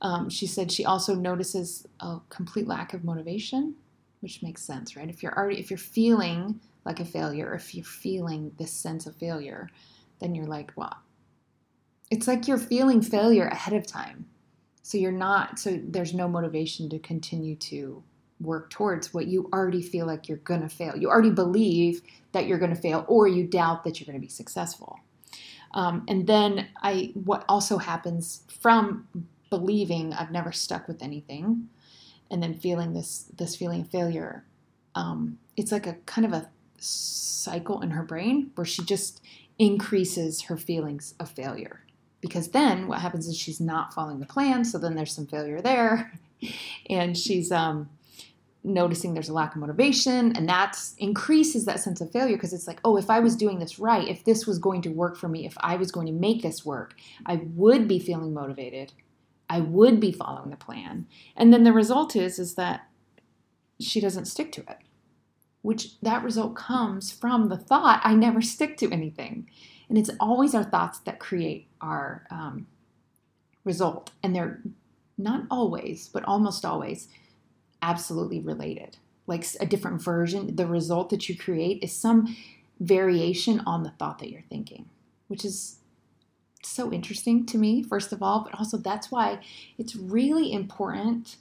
Um, 0.00 0.28
she 0.28 0.46
said 0.46 0.72
she 0.72 0.84
also 0.84 1.14
notices 1.14 1.86
a 2.00 2.18
complete 2.28 2.66
lack 2.66 2.92
of 2.92 3.04
motivation, 3.04 3.74
which 4.20 4.42
makes 4.42 4.62
sense, 4.62 4.96
right? 4.96 5.08
If 5.08 5.22
you're 5.22 5.36
already, 5.36 5.60
if 5.60 5.70
you're 5.70 5.78
feeling 5.78 6.60
like 6.84 6.98
a 6.98 7.04
failure, 7.04 7.54
if 7.54 7.74
you're 7.74 7.84
feeling 7.84 8.52
this 8.58 8.72
sense 8.72 9.06
of 9.06 9.16
failure, 9.16 9.68
then 10.20 10.34
you're 10.34 10.46
like, 10.46 10.72
well, 10.76 10.96
it's 12.10 12.26
like 12.26 12.48
you're 12.48 12.58
feeling 12.58 13.00
failure 13.00 13.46
ahead 13.46 13.74
of 13.74 13.86
time. 13.86 14.26
So 14.82 14.98
you're 14.98 15.12
not, 15.12 15.58
so 15.58 15.80
there's 15.82 16.12
no 16.12 16.28
motivation 16.28 16.88
to 16.90 16.98
continue 16.98 17.54
to 17.56 18.02
work 18.42 18.70
towards 18.70 19.14
what 19.14 19.26
you 19.26 19.48
already 19.52 19.82
feel 19.82 20.06
like 20.06 20.28
you're 20.28 20.38
going 20.38 20.62
to 20.62 20.68
fail. 20.68 20.96
You 20.96 21.08
already 21.08 21.30
believe 21.30 22.02
that 22.32 22.46
you're 22.46 22.58
going 22.58 22.74
to 22.74 22.80
fail, 22.80 23.04
or 23.08 23.28
you 23.28 23.46
doubt 23.46 23.84
that 23.84 24.00
you're 24.00 24.06
going 24.06 24.20
to 24.20 24.26
be 24.26 24.32
successful. 24.32 25.00
Um, 25.74 26.04
and 26.08 26.26
then 26.26 26.68
I, 26.82 27.12
what 27.14 27.44
also 27.48 27.78
happens 27.78 28.42
from 28.60 29.08
believing 29.50 30.12
I've 30.12 30.30
never 30.30 30.52
stuck 30.52 30.88
with 30.88 31.02
anything, 31.02 31.68
and 32.30 32.42
then 32.42 32.54
feeling 32.54 32.94
this 32.94 33.26
this 33.36 33.56
feeling 33.56 33.82
of 33.82 33.88
failure, 33.90 34.44
um, 34.94 35.38
it's 35.56 35.72
like 35.72 35.86
a 35.86 35.94
kind 36.06 36.26
of 36.26 36.32
a 36.32 36.50
cycle 36.78 37.80
in 37.80 37.90
her 37.90 38.02
brain 38.02 38.50
where 38.54 38.64
she 38.64 38.82
just 38.82 39.22
increases 39.58 40.42
her 40.42 40.56
feelings 40.56 41.14
of 41.20 41.30
failure 41.30 41.84
because 42.20 42.48
then 42.48 42.88
what 42.88 43.00
happens 43.00 43.26
is 43.28 43.36
she's 43.36 43.60
not 43.60 43.92
following 43.92 44.18
the 44.18 44.26
plan 44.26 44.64
so 44.64 44.78
then 44.78 44.94
there's 44.94 45.14
some 45.14 45.26
failure 45.26 45.60
there 45.60 46.12
and 46.90 47.16
she's 47.16 47.52
um, 47.52 47.88
noticing 48.64 49.12
there's 49.12 49.28
a 49.28 49.32
lack 49.32 49.54
of 49.54 49.60
motivation 49.60 50.36
and 50.36 50.48
that 50.48 50.78
increases 50.98 51.64
that 51.64 51.80
sense 51.80 52.00
of 52.00 52.12
failure 52.12 52.36
because 52.36 52.52
it's 52.52 52.68
like 52.68 52.78
oh 52.84 52.96
if 52.96 53.10
i 53.10 53.18
was 53.18 53.34
doing 53.34 53.58
this 53.58 53.80
right 53.80 54.06
if 54.06 54.24
this 54.24 54.46
was 54.46 54.60
going 54.60 54.80
to 54.80 54.88
work 54.88 55.16
for 55.16 55.28
me 55.28 55.44
if 55.44 55.54
i 55.58 55.74
was 55.74 55.90
going 55.90 56.06
to 56.06 56.12
make 56.12 56.42
this 56.42 56.64
work 56.64 56.94
i 57.26 57.40
would 57.54 57.88
be 57.88 57.98
feeling 57.98 58.32
motivated 58.32 58.92
I 59.52 59.60
would 59.60 60.00
be 60.00 60.12
following 60.12 60.48
the 60.48 60.56
plan. 60.56 61.06
And 61.36 61.52
then 61.52 61.62
the 61.62 61.74
result 61.74 62.16
is 62.16 62.38
is 62.38 62.54
that 62.54 62.88
she 63.78 64.00
doesn't 64.00 64.24
stick 64.24 64.50
to 64.52 64.62
it. 64.62 64.78
Which 65.60 66.00
that 66.00 66.24
result 66.24 66.56
comes 66.56 67.12
from 67.12 67.50
the 67.50 67.58
thought 67.58 68.00
I 68.02 68.14
never 68.14 68.40
stick 68.40 68.78
to 68.78 68.90
anything. 68.90 69.50
And 69.90 69.98
it's 69.98 70.10
always 70.18 70.54
our 70.54 70.64
thoughts 70.64 71.00
that 71.00 71.18
create 71.18 71.68
our 71.82 72.26
um, 72.30 72.66
result. 73.62 74.12
And 74.22 74.34
they're 74.34 74.62
not 75.18 75.44
always, 75.50 76.08
but 76.08 76.24
almost 76.24 76.64
always 76.64 77.08
absolutely 77.82 78.40
related. 78.40 78.96
Like 79.26 79.46
a 79.60 79.66
different 79.66 80.00
version, 80.00 80.56
the 80.56 80.66
result 80.66 81.10
that 81.10 81.28
you 81.28 81.36
create 81.36 81.82
is 81.82 81.94
some 81.94 82.36
variation 82.80 83.60
on 83.60 83.82
the 83.82 83.90
thought 83.90 84.18
that 84.20 84.30
you're 84.30 84.42
thinking, 84.48 84.86
which 85.28 85.44
is 85.44 85.78
so 86.64 86.92
interesting 86.92 87.44
to 87.46 87.58
me, 87.58 87.82
first 87.82 88.12
of 88.12 88.22
all, 88.22 88.44
but 88.44 88.58
also 88.58 88.76
that's 88.76 89.10
why 89.10 89.40
it's 89.78 89.96
really 89.96 90.52
important 90.52 91.36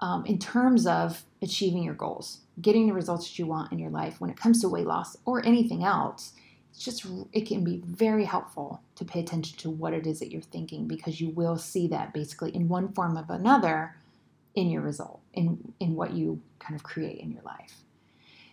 um, 0.00 0.24
in 0.26 0.38
terms 0.38 0.86
of 0.86 1.24
achieving 1.40 1.84
your 1.84 1.94
goals, 1.94 2.40
getting 2.60 2.86
the 2.86 2.92
results 2.92 3.28
that 3.28 3.38
you 3.38 3.46
want 3.46 3.72
in 3.72 3.78
your 3.78 3.90
life 3.90 4.20
when 4.20 4.30
it 4.30 4.36
comes 4.36 4.60
to 4.60 4.68
weight 4.68 4.86
loss 4.86 5.16
or 5.24 5.44
anything 5.46 5.84
else. 5.84 6.32
It's 6.70 6.84
just, 6.84 7.06
it 7.32 7.46
can 7.46 7.62
be 7.62 7.82
very 7.84 8.24
helpful 8.24 8.82
to 8.96 9.04
pay 9.04 9.20
attention 9.20 9.58
to 9.58 9.70
what 9.70 9.92
it 9.92 10.06
is 10.06 10.20
that 10.20 10.30
you're 10.30 10.40
thinking 10.40 10.88
because 10.88 11.20
you 11.20 11.30
will 11.30 11.58
see 11.58 11.86
that 11.88 12.14
basically 12.14 12.54
in 12.54 12.68
one 12.68 12.92
form 12.92 13.16
of 13.16 13.30
another 13.30 13.94
in 14.54 14.70
your 14.70 14.82
result, 14.82 15.20
in, 15.32 15.72
in 15.80 15.94
what 15.94 16.12
you 16.12 16.40
kind 16.58 16.74
of 16.74 16.82
create 16.82 17.18
in 17.18 17.30
your 17.30 17.42
life. 17.42 17.82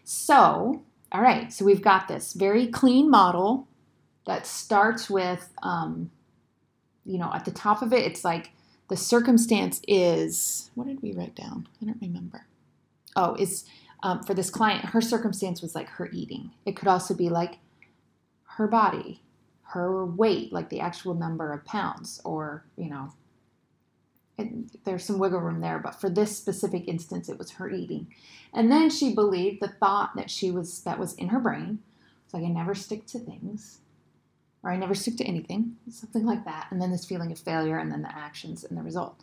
So, 0.04 0.82
all 1.12 1.22
right, 1.22 1.52
so 1.52 1.66
we've 1.66 1.82
got 1.82 2.08
this 2.08 2.34
very 2.34 2.68
clean 2.68 3.10
model 3.10 3.68
that 4.26 4.46
starts 4.46 5.10
with, 5.10 5.50
um, 5.64 6.12
you 7.06 7.18
know, 7.18 7.32
at 7.34 7.46
the 7.46 7.52
top 7.52 7.82
of 7.82 7.94
it, 7.94 8.06
it's 8.06 8.24
like 8.24 8.52
the 8.90 8.98
circumstance 8.98 9.82
is, 9.88 10.72
what 10.76 10.88
did 10.88 11.02
we 11.02 11.14
write 11.14 11.36
down? 11.36 11.68
I 11.82 11.86
don't 11.86 12.02
remember. 12.02 12.46
Oh, 13.16 13.36
is 13.36 13.66
um, 14.04 14.24
for 14.24 14.34
this 14.34 14.50
client, 14.50 14.86
her 14.86 15.02
circumstance 15.02 15.62
was 15.62 15.76
like 15.76 15.90
her 15.90 16.10
eating. 16.14 16.52
It 16.66 16.76
could 16.76 16.88
also 16.88 17.14
be 17.14 17.30
like 17.30 17.58
her 18.44 18.68
body, 18.68 19.22
her 19.64 20.06
weight, 20.06 20.54
like 20.54 20.70
the 20.70 20.80
actual 20.80 21.14
number 21.14 21.52
of 21.52 21.66
pounds, 21.66 22.22
or, 22.24 22.64
you 22.78 22.90
know, 22.90 23.14
it, 24.40 24.86
there's 24.86 25.04
some 25.04 25.20
wiggle 25.20 25.40
room 25.40 25.62
there, 25.62 25.80
but 25.80 26.00
for 26.00 26.10
this 26.10 26.38
specific 26.38 26.88
instance, 26.88 27.30
it 27.30 27.38
was 27.38 27.52
her 27.52 27.70
eating. 27.70 28.08
And 28.54 28.72
then 28.72 28.90
she 28.90 29.14
believed 29.14 29.62
the 29.62 29.68
thought 29.68 30.16
that 30.16 30.30
she 30.30 30.52
was, 30.52 30.82
that 30.82 31.00
was 31.00 31.14
in 31.16 31.30
her 31.30 31.40
brain, 31.40 31.80
it's 32.26 32.34
like, 32.34 32.44
I 32.44 32.48
never 32.48 32.76
stick 32.76 33.08
to 33.08 33.20
things 33.20 33.80
or 34.64 34.72
I 34.72 34.78
never 34.78 34.94
stick 34.94 35.18
to 35.18 35.24
anything, 35.24 35.78
something 35.90 36.26
like 36.26 36.46
that. 36.46 36.68
And 36.70 36.82
then 36.82 36.92
this 36.92 37.06
feeling 37.06 37.32
of 37.32 37.40
failure 37.40 37.78
and 37.78 37.92
then 37.92 38.02
the 38.02 38.16
actions 38.16 38.64
and 38.64 38.78
the 38.78 38.84
result. 38.84 39.20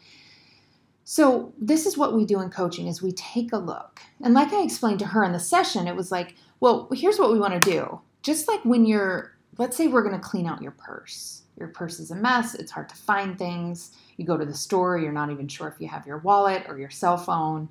So 1.05 1.53
this 1.57 1.87
is 1.87 1.97
what 1.97 2.15
we 2.15 2.25
do 2.25 2.41
in 2.41 2.51
coaching 2.51 2.89
is 2.89 3.01
we 3.01 3.13
take 3.13 3.53
a 3.53 3.59
look. 3.59 4.01
And 4.25 4.35
like 4.35 4.53
I 4.53 4.63
explained 4.63 4.99
to 5.01 5.07
her 5.07 5.23
in 5.23 5.33
the 5.33 5.39
session, 5.39 5.87
it 5.87 5.95
was 5.95 6.11
like, 6.11 6.35
well, 6.59 6.89
here's 6.93 7.19
what 7.19 7.31
we 7.31 7.39
want 7.39 7.63
to 7.63 7.71
do. 7.71 8.01
Just 8.23 8.49
like 8.49 8.65
when 8.65 8.85
you're 8.85 9.36
let's 9.59 9.77
say 9.77 9.89
we're 9.89 10.03
going 10.03 10.19
to 10.19 10.27
clean 10.27 10.47
out 10.47 10.63
your 10.63 10.73
purse. 10.73 11.43
Your 11.59 11.69
purse 11.69 12.01
is 12.01 12.11
a 12.11 12.15
mess, 12.15 12.55
it's 12.55 12.71
hard 12.71 12.89
to 12.91 12.97
find 12.97 13.39
things. 13.39 13.93
You 14.17 14.27
go 14.27 14.37
to 14.37 14.45
the 14.45 14.55
store, 14.55 14.99
you're 14.99 15.13
not 15.13 15.31
even 15.31 15.49
sure 15.49 15.69
if 15.69 15.81
you 15.81 15.89
have 15.89 16.07
your 16.07 16.19
wallet 16.19 16.65
or 16.69 16.79
your 16.79 16.91
cell 16.91 17.17
phone. 17.17 17.69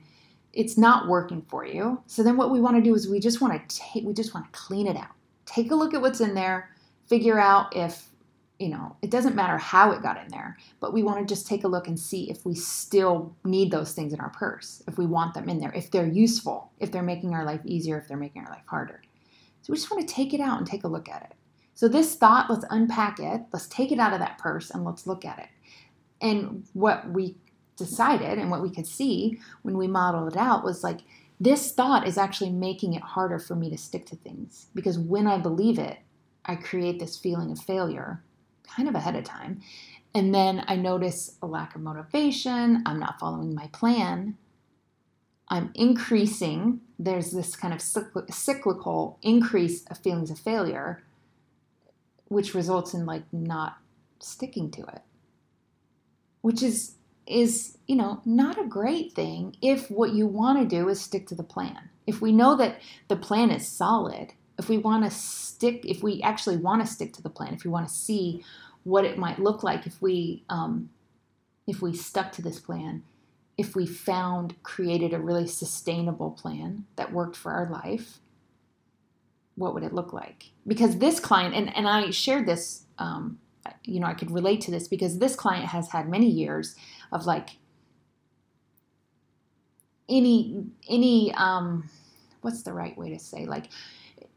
It's 0.54 0.78
not 0.78 1.08
working 1.08 1.44
for 1.44 1.66
you. 1.66 2.02
So 2.08 2.24
then 2.24 2.38
what 2.38 2.50
we 2.50 2.62
want 2.62 2.78
to 2.78 2.82
do 2.82 2.96
is 2.96 3.08
we 3.08 3.20
just 3.20 3.42
want 3.42 3.70
to 3.70 3.78
take 3.78 4.04
we 4.04 4.14
just 4.14 4.34
want 4.34 4.52
to 4.52 4.58
clean 4.58 4.88
it 4.88 4.98
out. 4.98 5.12
Take 5.46 5.72
a 5.72 5.76
look 5.76 5.94
at 5.94 6.02
what's 6.02 6.22
in 6.22 6.34
there 6.34 6.70
figure 7.08 7.40
out 7.40 7.76
if 7.76 8.10
you 8.58 8.70
know, 8.70 8.96
it 9.02 9.12
doesn't 9.12 9.36
matter 9.36 9.58
how 9.58 9.92
it 9.92 10.02
got 10.02 10.18
in 10.18 10.30
there, 10.30 10.58
but 10.80 10.94
we 10.94 11.04
want 11.04 11.20
to 11.20 11.26
just 11.26 11.46
take 11.46 11.66
a 11.66 11.68
look 11.68 11.90
and 11.90 12.00
see 12.00 12.30
if 12.30 12.46
we 12.46 12.56
still 12.56 13.36
need 13.44 13.70
those 13.70 13.92
things 13.92 14.14
in 14.14 14.22
our 14.22 14.30
purse, 14.30 14.82
if 14.88 14.98
we 14.98 15.06
want 15.06 15.34
them 15.34 15.50
in 15.50 15.60
there, 15.60 15.74
if 15.74 15.92
they're 15.92 16.08
useful, 16.08 16.72
if 16.80 16.90
they're 16.90 17.04
making 17.04 17.34
our 17.34 17.44
life 17.44 17.60
easier, 17.66 17.98
if 17.98 18.08
they're 18.08 18.16
making 18.16 18.44
our 18.44 18.50
life 18.50 18.64
harder. 18.66 19.02
So 19.62 19.74
we 19.74 19.78
just 19.78 19.92
want 19.92 20.08
to 20.08 20.14
take 20.14 20.34
it 20.34 20.40
out 20.40 20.58
and 20.58 20.66
take 20.66 20.86
a 20.86 20.88
look 20.88 21.10
at 21.10 21.24
it. 21.24 21.34
So, 21.76 21.88
this 21.88 22.16
thought, 22.16 22.50
let's 22.50 22.66
unpack 22.70 23.20
it, 23.20 23.42
let's 23.54 23.68
take 23.68 23.92
it 23.92 24.00
out 24.00 24.14
of 24.14 24.20
that 24.20 24.38
purse 24.38 24.72
and 24.72 24.84
let's 24.84 25.06
look 25.06 25.26
at 25.26 25.40
it. 25.40 25.50
And 26.22 26.66
what 26.74 27.10
we 27.10 27.36
decided 27.76 28.40
and 28.40 28.50
what 28.50 28.62
we 28.62 28.74
could 28.74 28.88
see 28.88 29.40
when 29.62 29.78
we 29.78 29.88
modeled 29.88 30.34
it 30.34 30.38
out 30.38 30.64
was 30.64 30.84
like, 30.84 31.02
this 31.40 31.74
thought 31.74 32.08
is 32.08 32.18
actually 32.18 32.50
making 32.50 32.94
it 32.94 33.02
harder 33.02 33.40
for 33.40 33.56
me 33.56 33.70
to 33.70 33.78
stick 33.78 34.06
to 34.08 34.16
things 34.16 34.68
because 34.74 34.98
when 34.98 35.28
I 35.28 35.38
believe 35.38 35.78
it, 35.78 35.98
I 36.46 36.56
create 36.56 37.00
this 37.00 37.18
feeling 37.18 37.52
of 37.52 37.60
failure 37.60 38.24
kind 38.64 38.88
of 38.88 38.96
ahead 38.96 39.16
of 39.16 39.24
time. 39.24 39.62
And 40.14 40.34
then 40.34 40.64
I 40.68 40.78
notice 40.78 41.38
a 41.42 41.46
lack 41.46 41.76
of 41.76 41.82
motivation. 41.82 42.84
I'm 42.86 43.00
not 43.00 43.20
following 43.20 43.54
my 43.54 43.68
plan. 43.68 44.38
I'm 45.50 45.72
increasing. 45.76 46.80
There's 46.98 47.32
this 47.32 47.56
kind 47.56 47.74
of 47.74 47.82
cyclical 47.82 49.20
increase 49.22 49.86
of 49.88 49.98
feelings 49.98 50.32
of 50.32 50.40
failure, 50.40 51.04
which 52.36 52.54
results 52.54 52.94
in 52.94 53.06
like 53.06 53.24
not 53.32 53.78
sticking 54.20 54.70
to 54.72 54.82
it, 54.82 55.02
which 56.42 56.62
is 56.62 56.96
is 57.26 57.78
you 57.88 57.96
know 57.96 58.22
not 58.26 58.60
a 58.60 58.68
great 58.68 59.14
thing 59.14 59.56
if 59.62 59.90
what 59.90 60.14
you 60.14 60.28
want 60.28 60.60
to 60.60 60.76
do 60.78 60.88
is 60.90 61.02
stick 61.02 61.26
to 61.28 61.36
the 61.36 61.44
plan. 61.44 61.90
If 62.06 62.22
we 62.22 62.32
know 62.32 62.56
that 62.58 62.80
the 63.08 63.16
plan 63.16 63.50
is 63.50 63.68
solid 63.68 64.34
if 64.58 64.70
we 64.70 64.78
want 64.78 65.04
to 65.04 65.12
stick, 65.12 65.86
if 65.86 66.02
we 66.02 66.22
actually 66.22 66.58
want 66.58 66.86
to 66.86 66.92
stick 66.92 67.14
to 67.14 67.22
the 67.22 67.30
plan, 67.30 67.54
if 67.54 67.64
we 67.64 67.72
want 67.72 67.88
to 67.88 67.94
see 67.94 68.44
what 68.84 69.06
it 69.06 69.18
might 69.18 69.40
look 69.40 69.64
like 69.64 69.88
if 69.88 70.02
we 70.02 70.44
um, 70.50 70.90
if 71.68 71.82
we 71.82 71.94
stuck 71.94 72.32
to 72.34 72.42
this 72.42 72.60
plan, 72.60 73.04
if 73.58 73.76
we 73.76 73.86
found 73.86 74.62
created 74.64 75.14
a 75.14 75.20
really 75.20 75.48
sustainable 75.48 76.32
plan 76.32 76.86
that 76.96 77.12
worked 77.12 77.36
for 77.36 77.52
our 77.52 77.70
life, 77.70 78.20
what 79.56 79.74
would 79.74 79.84
it 79.84 79.94
look 79.94 80.14
like? 80.14 80.52
Because 80.68 80.98
this 80.98 81.20
client, 81.20 81.56
and, 81.56 81.76
and 81.76 81.88
I 81.88 82.10
shared 82.12 82.46
this, 82.46 82.86
um, 82.98 83.40
you 83.84 84.00
know, 84.00 84.08
I 84.08 84.14
could 84.14 84.32
relate 84.32 84.62
to 84.62 84.72
this 84.72 84.88
because 84.88 85.20
this 85.20 85.36
client 85.36 85.66
has 85.66 85.90
had 85.90 86.10
many 86.10 86.30
years 86.30 86.76
of 87.12 87.26
like 87.26 87.50
any 90.08 90.64
any 90.88 91.34
um 91.34 91.90
what's 92.42 92.62
the 92.62 92.72
right 92.72 92.96
way 92.96 93.10
to 93.10 93.18
say 93.18 93.48
like 93.48 93.70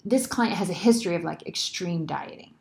this 0.05 0.27
client 0.27 0.55
has 0.55 0.71
a 0.71 0.75
history 0.75 1.15
of 1.15 1.25
like 1.25 1.47
extreme 1.47 2.07
dieting. 2.07 2.55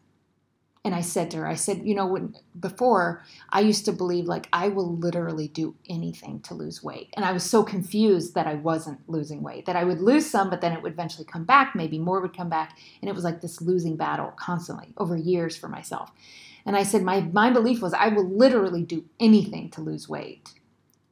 And 0.88 0.96
I 0.96 1.02
said 1.02 1.30
to 1.32 1.38
her, 1.40 1.48
I 1.48 1.56
said, 1.56 1.82
you 1.84 1.94
know, 1.94 2.06
when 2.06 2.34
before 2.58 3.22
I 3.50 3.60
used 3.60 3.84
to 3.84 3.92
believe 3.92 4.24
like 4.24 4.48
I 4.54 4.70
will 4.70 4.96
literally 4.96 5.50
do 5.50 5.76
anything 5.90 6.40
to 6.44 6.54
lose 6.54 6.82
weight. 6.82 7.10
And 7.18 7.26
I 7.26 7.34
was 7.34 7.44
so 7.44 7.62
confused 7.62 8.36
that 8.36 8.48
I 8.48 8.54
wasn't 8.54 9.02
losing 9.10 9.44
weight, 9.44 9.66
that 9.66 9.76
I 9.76 9.84
would 9.84 10.00
lose 10.00 10.26
some, 10.26 10.50
but 10.50 10.62
then 10.62 10.72
it 10.72 10.82
would 10.82 10.94
eventually 10.94 11.26
come 11.26 11.44
back, 11.44 11.76
maybe 11.76 12.00
more 12.00 12.22
would 12.22 12.38
come 12.38 12.48
back. 12.48 12.78
And 13.02 13.10
it 13.10 13.14
was 13.16 13.26
like 13.26 13.42
this 13.42 13.60
losing 13.60 13.98
battle 13.98 14.32
constantly 14.38 14.94
over 14.96 15.18
years 15.18 15.58
for 15.58 15.68
myself. 15.68 16.10
And 16.66 16.78
I 16.78 16.84
said, 16.84 17.04
my, 17.04 17.20
my 17.20 17.50
belief 17.52 17.82
was 17.82 17.94
I 17.94 18.08
will 18.08 18.30
literally 18.30 18.84
do 18.84 19.04
anything 19.20 19.70
to 19.72 19.82
lose 19.82 20.08
weight. 20.08 20.54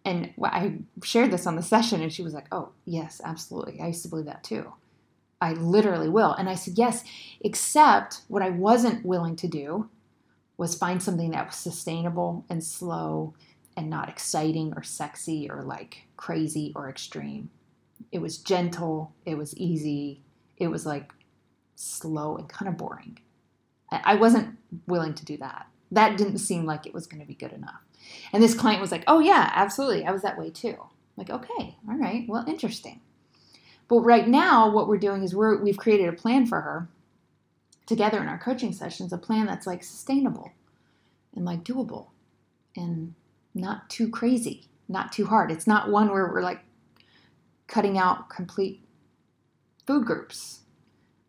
And 0.05 0.33
I 0.41 0.77
shared 1.03 1.31
this 1.31 1.45
on 1.45 1.57
the 1.57 1.61
session, 1.61 2.01
and 2.01 2.13
she 2.13 2.23
was 2.23 2.33
like, 2.33 2.47
oh, 2.49 2.69
yes, 2.85 3.19
absolutely. 3.25 3.81
I 3.81 3.87
used 3.87 4.03
to 4.03 4.07
believe 4.07 4.27
that 4.27 4.45
too. 4.45 4.71
I 5.45 5.53
literally 5.53 6.09
will. 6.09 6.33
And 6.33 6.49
I 6.49 6.55
said, 6.55 6.73
yes, 6.75 7.03
except 7.39 8.21
what 8.27 8.41
I 8.41 8.49
wasn't 8.49 9.05
willing 9.05 9.35
to 9.37 9.47
do 9.47 9.89
was 10.57 10.75
find 10.75 11.03
something 11.03 11.31
that 11.31 11.45
was 11.45 11.55
sustainable 11.55 12.45
and 12.49 12.63
slow 12.63 13.35
and 13.77 13.87
not 13.87 14.09
exciting 14.09 14.73
or 14.75 14.81
sexy 14.81 15.47
or 15.49 15.61
like 15.61 16.07
crazy 16.17 16.73
or 16.75 16.89
extreme. 16.89 17.51
It 18.11 18.19
was 18.19 18.39
gentle, 18.39 19.13
it 19.23 19.37
was 19.37 19.55
easy, 19.55 20.21
it 20.57 20.69
was 20.69 20.85
like 20.85 21.13
slow 21.75 22.37
and 22.37 22.49
kind 22.49 22.69
of 22.69 22.77
boring. 22.77 23.19
I 23.91 24.15
wasn't 24.15 24.57
willing 24.87 25.13
to 25.13 25.25
do 25.25 25.37
that. 25.37 25.67
That 25.91 26.17
didn't 26.17 26.39
seem 26.39 26.65
like 26.65 26.87
it 26.87 26.93
was 26.93 27.05
going 27.05 27.21
to 27.21 27.27
be 27.27 27.35
good 27.35 27.53
enough. 27.53 27.81
And 28.33 28.41
this 28.41 28.55
client 28.55 28.81
was 28.81 28.91
like, 28.91 29.03
oh, 29.07 29.19
yeah, 29.19 29.51
absolutely. 29.53 30.05
I 30.05 30.11
was 30.11 30.23
that 30.23 30.39
way 30.39 30.49
too. 30.49 30.75
like, 31.17 31.29
okay, 31.29 31.77
all 31.87 31.97
right, 31.97 32.25
well, 32.27 32.43
interesting. 32.47 32.99
But 33.87 33.99
right 33.99 34.27
now, 34.27 34.69
what 34.69 34.87
we're 34.87 34.97
doing 34.97 35.23
is 35.23 35.35
we're, 35.35 35.61
we've 35.61 35.77
created 35.77 36.09
a 36.09 36.13
plan 36.13 36.45
for 36.45 36.61
her 36.61 36.87
together 37.85 38.19
in 38.19 38.27
our 38.27 38.39
coaching 38.39 38.73
sessions, 38.73 39.13
a 39.13 39.17
plan 39.17 39.45
that's 39.45 39.67
like 39.67 39.83
sustainable 39.83 40.51
and 41.35 41.45
like 41.45 41.63
doable 41.63 42.07
and 42.75 43.13
not 43.53 43.89
too 43.89 44.09
crazy, 44.09 44.67
not 44.87 45.11
too 45.11 45.25
hard. 45.27 45.51
It's 45.51 45.67
not 45.67 45.91
one 45.91 46.11
where 46.11 46.27
we're 46.27 46.41
like 46.41 46.61
cutting 47.67 47.97
out 47.97 48.29
complete 48.29 48.81
food 49.85 50.05
groups 50.05 50.61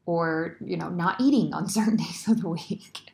or, 0.07 0.57
you 0.65 0.77
know, 0.77 0.89
not 0.89 1.21
eating 1.21 1.53
on 1.53 1.69
certain 1.69 1.97
days 1.97 2.27
of 2.29 2.41
the 2.41 2.49
week. 2.49 3.13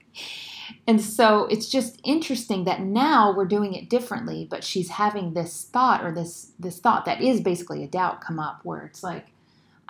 And 0.86 1.00
so 1.00 1.46
it's 1.46 1.68
just 1.68 2.00
interesting 2.04 2.64
that 2.64 2.80
now 2.80 3.34
we're 3.34 3.44
doing 3.44 3.74
it 3.74 3.90
differently, 3.90 4.46
but 4.48 4.64
she's 4.64 4.90
having 4.90 5.34
this 5.34 5.64
thought 5.64 6.04
or 6.04 6.12
this 6.12 6.52
this 6.58 6.78
thought 6.78 7.04
that 7.04 7.20
is 7.20 7.40
basically 7.40 7.82
a 7.82 7.88
doubt 7.88 8.20
come 8.20 8.38
up 8.38 8.60
where 8.62 8.84
it's 8.84 9.02
like, 9.02 9.26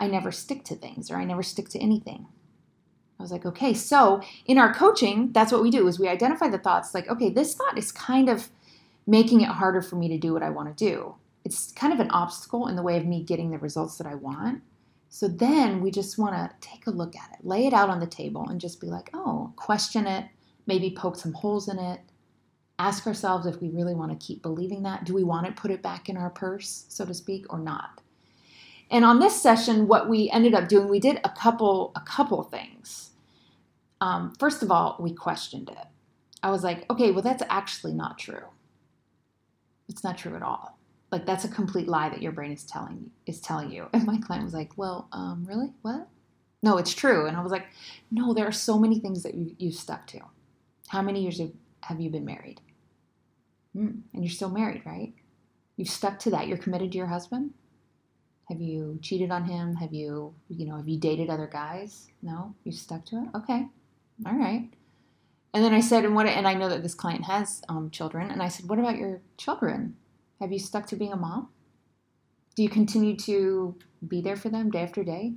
I 0.03 0.09
never 0.09 0.33
stick 0.33 0.65
to 0.65 0.75
things 0.75 1.13
or 1.13 1.17
I 1.17 1.25
never 1.25 1.45
stick 1.45 1.69
to 1.69 1.79
anything. 1.79 2.27
I 3.21 3.23
was 3.23 3.31
like, 3.31 3.47
okay, 3.47 3.73
so 3.73 4.21
in 4.47 4.59
our 4.59 4.75
coaching, 4.75 5.31
that's 5.31 5.53
what 5.53 5.63
we 5.63 5.71
do 5.71 5.87
is 5.87 6.01
we 6.01 6.09
identify 6.09 6.49
the 6.49 6.59
thoughts 6.59 6.93
like, 6.93 7.09
okay, 7.09 7.31
this 7.31 7.55
thought 7.55 7.79
is 7.79 7.93
kind 7.93 8.29
of 8.29 8.51
making 9.07 9.43
it 9.43 9.49
harder 9.49 9.81
for 9.81 9.95
me 9.95 10.09
to 10.09 10.19
do 10.19 10.33
what 10.33 10.43
I 10.43 10.51
want 10.51 10.77
to 10.77 10.85
do. 10.85 11.15
It's 11.45 11.71
kind 11.71 11.93
of 11.93 12.01
an 12.01 12.11
obstacle 12.11 12.67
in 12.67 12.75
the 12.75 12.83
way 12.83 12.97
of 12.97 13.07
me 13.07 13.23
getting 13.23 13.53
the 13.53 13.59
results 13.59 13.97
that 13.99 14.09
I 14.09 14.17
want. 14.17 14.63
So 15.09 15.29
then 15.29 15.81
we 15.81 15.93
just 15.93 16.19
want 16.19 16.35
to 16.35 16.51
take 16.61 16.89
a 16.89 16.91
look 16.91 17.15
at 17.15 17.31
it, 17.39 17.47
lay 17.47 17.69
it 17.69 17.73
out 17.73 17.89
on 17.89 18.01
the 18.01 18.07
table, 18.07 18.49
and 18.49 18.61
just 18.61 18.81
be 18.81 18.89
like, 18.89 19.09
oh, 19.15 19.53
question 19.55 20.09
it, 20.09 20.25
maybe 20.67 20.91
poke 20.91 21.15
some 21.15 21.33
holes 21.33 21.69
in 21.69 21.79
it. 21.79 22.01
Ask 22.81 23.07
ourselves 23.07 23.47
if 23.47 23.61
we 23.61 23.69
really 23.69 23.95
want 23.95 24.11
to 24.11 24.27
keep 24.27 24.43
believing 24.43 24.83
that. 24.83 25.05
Do 25.05 25.15
we 25.15 25.23
want 25.23 25.47
to 25.47 25.53
put 25.53 25.71
it 25.71 25.81
back 25.81 26.09
in 26.09 26.17
our 26.17 26.31
purse, 26.31 26.87
so 26.89 27.05
to 27.05 27.15
speak, 27.15 27.47
or 27.53 27.61
not? 27.61 28.02
And 28.93 29.07
on 29.07 29.21
this 29.21 29.41
session, 29.41 29.89
what 29.89 30.07
we 30.07 30.29
ended 30.31 30.55
up 30.55 30.69
doing, 30.69 30.87
we 30.87 31.01
did 31.01 31.19
a 31.25 31.31
couple 31.31 31.93
a 31.97 32.01
couple 32.01 32.43
things. 32.43 33.13
Um, 34.03 34.35
first 34.39 34.63
of 34.63 34.71
all, 34.71 34.97
we 35.01 35.15
questioned 35.15 35.71
it. 35.71 35.87
I 36.43 36.51
was 36.51 36.63
like, 36.63 36.85
okay, 36.91 37.11
well, 37.11 37.23
that's 37.23 37.43
actually 37.49 37.95
not 37.95 38.19
true. 38.19 38.45
It's 39.89 40.05
not 40.05 40.19
true 40.19 40.37
at 40.37 40.43
all. 40.43 40.79
Like 41.11 41.25
that's 41.25 41.45
a 41.45 41.49
complete 41.49 41.89
lie 41.89 42.11
that 42.11 42.21
your 42.21 42.33
brain 42.33 42.53
is 42.53 42.65
telling 42.65 43.11
is 43.27 43.41
telling 43.41 43.71
you. 43.71 43.89
And 43.95 44.05
my 44.05 44.19
client 44.19 44.45
was 44.45 44.55
like 44.55 44.77
well 44.77 45.09
um, 45.13 45.47
really? 45.49 45.73
What? 45.81 46.09
No 46.63 46.77
it's 46.77 46.95
true. 46.95 47.27
And 47.27 47.37
i 47.37 47.43
was 47.43 47.53
like 47.53 47.67
no 48.11 48.35
there 48.35 48.47
are 48.47 48.53
so 48.53 48.79
many 48.79 48.99
things 48.99 49.23
that 49.23 49.35
you, 49.35 49.57
you've 49.59 49.75
stuck 49.75 50.07
to. 50.09 50.21
How 50.89 51.01
many 51.01 51.23
years 51.23 51.41
have 51.83 52.01
you 52.01 52.11
been 52.11 52.27
married? 52.27 52.61
Mm, 53.75 54.03
and 54.13 54.23
you're 54.23 54.31
still 54.31 54.51
married 54.51 54.83
right? 54.85 55.15
You've 55.77 55.89
stuck 55.89 56.19
to 56.21 56.31
that. 56.31 56.47
You're 56.47 56.59
committed 56.59 56.93
to 56.93 56.99
your 56.99 57.07
husband 57.07 57.53
have 58.53 58.61
you 58.61 58.99
cheated 59.01 59.31
on 59.31 59.45
him? 59.45 59.77
Have 59.77 59.95
you 59.95 60.35
you 60.49 60.67
know 60.67 60.77
have 60.77 60.89
you 60.89 60.99
dated 60.99 61.31
other 61.31 61.47
guys? 61.47 62.09
No? 62.23 62.55
You 62.65 62.73
stuck 62.73 63.07
to 63.07 63.17
it? 63.17 63.29
Okay. 63.35 63.67
All 64.27 64.35
right. 64.37 64.69
And 65.55 65.65
then 65.65 65.73
i 65.75 65.81
said 65.81 66.05
and 66.05 66.15
what 66.15 66.27
and 66.27 66.47
i 66.47 66.55
know 66.55 66.69
that 66.69 66.83
this 66.83 66.95
client 66.95 67.25
has 67.25 67.63
um, 67.69 67.91
children 67.91 68.31
and 68.31 68.43
i 68.43 68.49
said 68.49 68.69
what 68.69 68.79
about 68.79 68.99
your 68.99 69.21
children? 69.39 69.97
Have 70.41 70.53
you 70.53 70.59
stuck 70.59 70.87
to 70.89 70.97
being 70.97 71.13
a 71.13 71.17
mom? 71.17 71.49
Do 72.55 72.63
you 72.63 72.69
continue 72.69 73.17
to 73.19 73.77
be 74.07 74.21
there 74.21 74.37
for 74.37 74.51
them 74.51 74.71
day 74.71 74.83
after 74.83 75.03
day, 75.03 75.35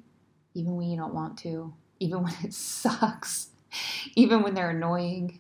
even 0.54 0.76
when 0.76 0.90
you 0.90 0.98
don't 0.98 1.14
want 1.14 1.38
to, 1.40 1.74
even 2.00 2.22
when 2.24 2.34
it 2.44 2.54
sucks, 2.54 3.50
even 4.16 4.44
when 4.44 4.54
they're 4.54 4.72
annoying, 4.72 5.40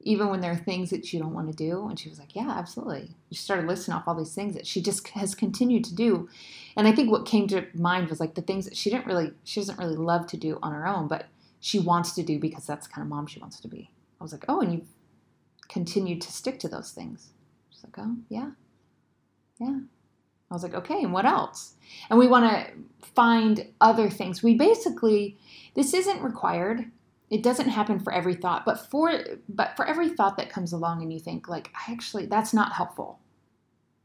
even 0.00 0.28
when 0.28 0.40
there 0.40 0.52
are 0.52 0.56
things 0.56 0.90
that 0.90 1.12
you 1.12 1.18
don't 1.18 1.34
want 1.34 1.50
to 1.50 1.56
do? 1.56 1.88
And 1.88 1.98
she 1.98 2.08
was 2.08 2.18
like, 2.18 2.34
Yeah, 2.34 2.50
absolutely. 2.50 3.16
She 3.30 3.38
started 3.38 3.66
listing 3.66 3.94
off 3.94 4.04
all 4.06 4.14
these 4.14 4.34
things 4.34 4.54
that 4.54 4.66
she 4.66 4.80
just 4.82 5.06
has 5.08 5.34
continued 5.34 5.84
to 5.84 5.94
do. 5.94 6.28
And 6.76 6.86
I 6.86 6.92
think 6.92 7.10
what 7.10 7.26
came 7.26 7.48
to 7.48 7.66
mind 7.74 8.08
was 8.08 8.20
like 8.20 8.34
the 8.34 8.42
things 8.42 8.64
that 8.64 8.76
she 8.76 8.90
didn't 8.90 9.06
really, 9.06 9.32
she 9.44 9.60
doesn't 9.60 9.78
really 9.78 9.96
love 9.96 10.26
to 10.28 10.36
do 10.36 10.58
on 10.62 10.72
her 10.72 10.86
own, 10.86 11.08
but 11.08 11.26
she 11.60 11.78
wants 11.78 12.14
to 12.14 12.22
do 12.22 12.38
because 12.38 12.66
that's 12.66 12.86
the 12.86 12.92
kind 12.92 13.04
of 13.04 13.08
mom 13.08 13.26
she 13.26 13.40
wants 13.40 13.60
to 13.60 13.68
be. 13.68 13.90
I 14.20 14.24
was 14.24 14.32
like, 14.32 14.44
Oh, 14.48 14.60
and 14.60 14.72
you've 14.72 14.88
continued 15.68 16.20
to 16.22 16.32
stick 16.32 16.58
to 16.60 16.68
those 16.68 16.92
things. 16.92 17.30
She's 17.70 17.84
like, 17.84 17.98
Oh, 17.98 18.16
yeah, 18.28 18.50
yeah. 19.58 19.80
I 20.50 20.54
was 20.54 20.62
like, 20.62 20.74
okay, 20.74 21.02
and 21.02 21.12
what 21.12 21.26
else? 21.26 21.74
And 22.08 22.18
we 22.18 22.26
want 22.26 22.50
to 22.50 22.72
find 23.14 23.66
other 23.80 24.08
things. 24.08 24.42
We 24.42 24.54
basically, 24.54 25.36
this 25.74 25.92
isn't 25.92 26.22
required. 26.22 26.90
It 27.30 27.42
doesn't 27.42 27.68
happen 27.68 27.98
for 27.98 28.12
every 28.12 28.34
thought, 28.34 28.64
but 28.64 28.90
for 28.90 29.12
but 29.48 29.76
for 29.76 29.86
every 29.86 30.08
thought 30.08 30.36
that 30.38 30.50
comes 30.50 30.72
along 30.72 31.02
and 31.02 31.12
you 31.12 31.18
think 31.18 31.48
like, 31.48 31.70
I 31.74 31.92
actually 31.92 32.26
that's 32.26 32.54
not 32.54 32.72
helpful. 32.72 33.20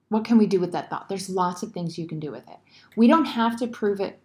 What 0.09 0.25
can 0.25 0.37
we 0.37 0.45
do 0.45 0.59
with 0.59 0.73
that 0.73 0.89
thought? 0.89 1.09
There's 1.09 1.29
lots 1.29 1.63
of 1.63 1.71
things 1.71 1.97
you 1.97 2.07
can 2.07 2.19
do 2.19 2.31
with 2.31 2.47
it. 2.47 2.57
We 2.95 3.07
don't 3.07 3.25
have 3.25 3.57
to 3.59 3.67
prove 3.67 3.99
it 3.99 4.19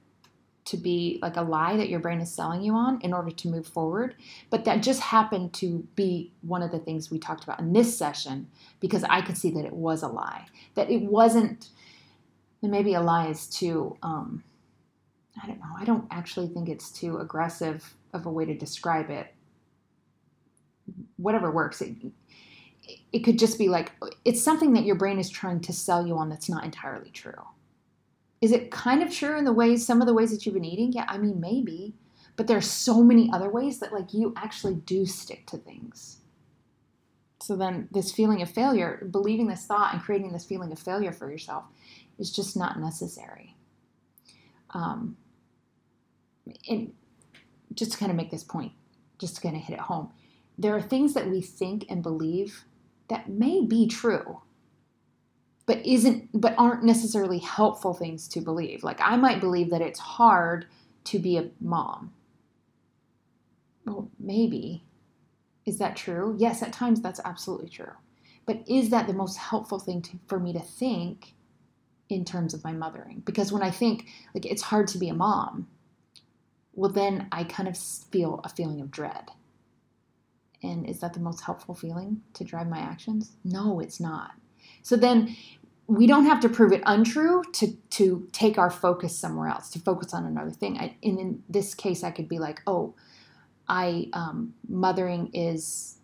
to 0.69 0.77
be 0.77 1.19
like 1.23 1.37
a 1.37 1.43
lie 1.43 1.79
that 1.79 1.89
your 1.89 1.99
brain 1.99 2.21
is 2.21 2.31
selling 2.31 2.61
you 2.61 2.75
on 2.75 3.01
in 3.01 3.15
order 3.15 3.31
to 3.31 3.49
move 3.49 3.67
forward. 3.67 4.15
But 4.51 4.67
that 4.67 4.83
just 4.83 5.01
happened 5.01 5.55
to 5.55 5.87
be 5.95 6.31
one 6.43 6.63
of 6.63 6.71
the 6.71 6.79
things 6.79 7.11
we 7.11 7.19
talked 7.19 7.43
about 7.43 7.59
in 7.59 7.73
this 7.73 7.97
session 7.97 8.49
because 8.79 9.03
I 9.05 9.23
could 9.23 9.39
see 9.39 9.51
that 9.53 9.65
it 9.65 9.73
was 9.73 10.03
a 10.03 10.09
lie. 10.09 10.45
That 10.75 10.91
it 10.91 11.03
wasn't, 11.03 11.71
maybe 12.61 12.93
a 12.93 13.01
lie 13.01 13.29
is 13.29 13.47
too, 13.47 13.97
um, 14.03 14.45
I 15.43 15.47
don't 15.47 15.59
know, 15.59 15.75
I 15.79 15.87
don't 15.87 16.07
actually 16.11 16.49
think 16.49 16.69
it's 16.69 16.93
too 16.93 17.17
aggressive 17.17 17.95
of 18.13 18.27
a 18.27 18.31
way 18.31 18.45
to 18.45 18.55
describe 18.55 19.11
it. 19.11 19.35
Whatever 21.17 21.51
works. 21.51 21.81
It, 21.81 21.97
it 23.13 23.21
could 23.21 23.39
just 23.39 23.59
be 23.59 23.69
like, 23.69 23.93
it's 24.25 24.43
something 24.43 24.73
that 24.73 24.85
your 24.85 24.97
brain 24.97 25.19
is 25.19 25.29
trying 25.29 25.61
to 25.61 25.73
sell 25.73 26.07
you 26.07 26.17
on 26.17 26.29
that's 26.29 26.49
not 26.49 26.65
entirely 26.65 27.11
true 27.11 27.35
is 28.41 28.53
it 28.53 28.71
kind 28.71 29.03
of 29.03 29.13
true 29.13 29.37
in 29.37 29.45
the 29.45 29.53
ways, 29.53 29.85
some 29.85 30.01
of 30.01 30.07
the 30.07 30.15
ways 30.15 30.31
that 30.31 30.47
you've 30.47 30.55
been 30.55 30.65
eating? 30.65 30.93
Yeah, 30.93 31.07
I 31.09 31.19
mean, 31.19 31.41
maybe. 31.41 31.95
But 32.37 32.47
there's 32.47 32.71
so 32.71 33.03
many 33.03 33.29
other 33.33 33.51
ways 33.51 33.81
that 33.81 33.93
like 33.93 34.15
you 34.15 34.33
actually 34.37 34.77
do 34.77 35.07
stick 35.07 35.47
to 35.49 35.57
things. 35.57 36.19
So 37.41 37.57
then 37.57 37.89
this 37.91 38.13
feeling 38.13 38.43
of 38.43 38.51
failure, 38.51 39.09
believing 39.11 39.49
this 39.49 39.65
thought 39.65 39.93
and 39.93 40.03
creating 40.03 40.33
this 40.33 40.45
feeling 40.45 40.71
of 40.71 40.79
failure 40.79 41.13
for 41.13 41.31
yourself 41.31 41.65
is 42.19 42.31
just 42.31 42.57
not 42.57 42.79
necessary. 42.79 43.57
Um, 44.71 45.17
and 46.69 46.93
just 47.75 47.93
to 47.93 47.99
kind 47.99 48.11
of 48.11 48.17
make 48.17 48.31
this 48.31 48.45
point, 48.45 48.73
just 49.19 49.37
to 49.37 49.43
kind 49.43 49.57
of 49.57 49.63
hit 49.63 49.75
it 49.75 49.81
home, 49.81 50.11
there 50.57 50.75
are 50.75 50.83
things 50.83 51.15
that 51.15 51.29
we 51.29 51.41
think 51.41 51.85
and 51.89 52.03
believe 52.03 52.65
that 53.09 53.29
may 53.29 53.65
be 53.65 53.87
true 53.87 54.41
but 55.69 55.85
isn't 55.85 56.31
but 56.33 56.55
aren't 56.57 56.83
necessarily 56.83 57.39
helpful 57.39 57.93
things 57.93 58.27
to 58.27 58.41
believe. 58.41 58.83
Like 58.83 58.99
I 59.03 59.17
might 59.17 59.39
believe 59.39 59.69
that 59.71 59.83
it's 59.83 60.01
hard 60.01 60.67
to 61.05 61.19
be 61.19 61.37
a 61.37 61.51
mom. 61.61 62.15
Well, 63.85 64.11
maybe. 64.19 64.85
Is 65.67 65.77
that 65.79 65.95
true? 65.95 66.35
Yes, 66.39 66.63
at 66.63 66.73
times 66.73 67.03
that's 67.03 67.21
absolutely 67.23 67.69
true. 67.69 67.93
But 68.47 68.63
is 68.67 68.89
that 68.89 69.07
the 69.07 69.13
most 69.13 69.37
helpful 69.37 69.79
thing 69.79 70.01
to, 70.03 70.19
for 70.27 70.41
me 70.41 70.55
to 70.55 70.61
think 70.61 71.35
in 72.09 72.25
terms 72.25 72.55
of 72.55 72.65
my 72.65 72.73
mothering? 72.73 73.23
Because 73.27 73.53
when 73.53 73.63
I 73.63 73.71
think 73.71 74.07
like 74.35 74.47
it's 74.47 74.63
hard 74.63 74.89
to 74.89 74.99
be 74.99 75.11
a 75.11 75.15
mom, 75.15 75.69
well 76.79 76.91
then 76.91 77.27
I 77.33 77.43
kind 77.43 77.69
of 77.69 77.77
feel 77.77 78.41
a 78.45 78.49
feeling 78.49 78.81
of 78.81 78.93
dread. 78.93 79.33
And 80.63 80.89
is 80.89 81.01
that 81.01 81.13
the 81.13 81.19
most 81.19 81.41
helpful 81.41 81.75
feeling 81.75 82.23
to 82.35 82.45
drive 82.45 82.69
my 82.69 82.79
actions? 82.79 83.33
No, 83.45 83.81
it's 83.81 83.99
not. 83.99 84.33
So 84.83 84.95
then 84.97 85.37
we 85.89 86.07
don't 86.07 86.27
have 86.27 86.39
to 86.41 86.49
prove 86.49 86.73
it 86.73 86.83
untrue 86.87 87.43
to 87.55 87.73
to 87.91 88.29
take 88.31 88.59
our 88.59 88.71
focus 88.71 89.19
somewhere 89.19 89.49
else 89.49 89.71
to 89.71 89.81
focus 89.81 90.15
on 90.15 90.25
another 90.25 90.51
thing 90.51 90.79
I, 90.79 90.95
and 91.03 91.19
in 91.19 91.43
this 91.49 91.75
case 91.75 92.05
i 92.05 92.11
could 92.11 92.29
be 92.29 92.39
like 92.39 92.61
oh 92.67 92.95
i 93.69 94.09
um, 94.13 94.53
mothering 94.69 95.31
is 95.33 95.97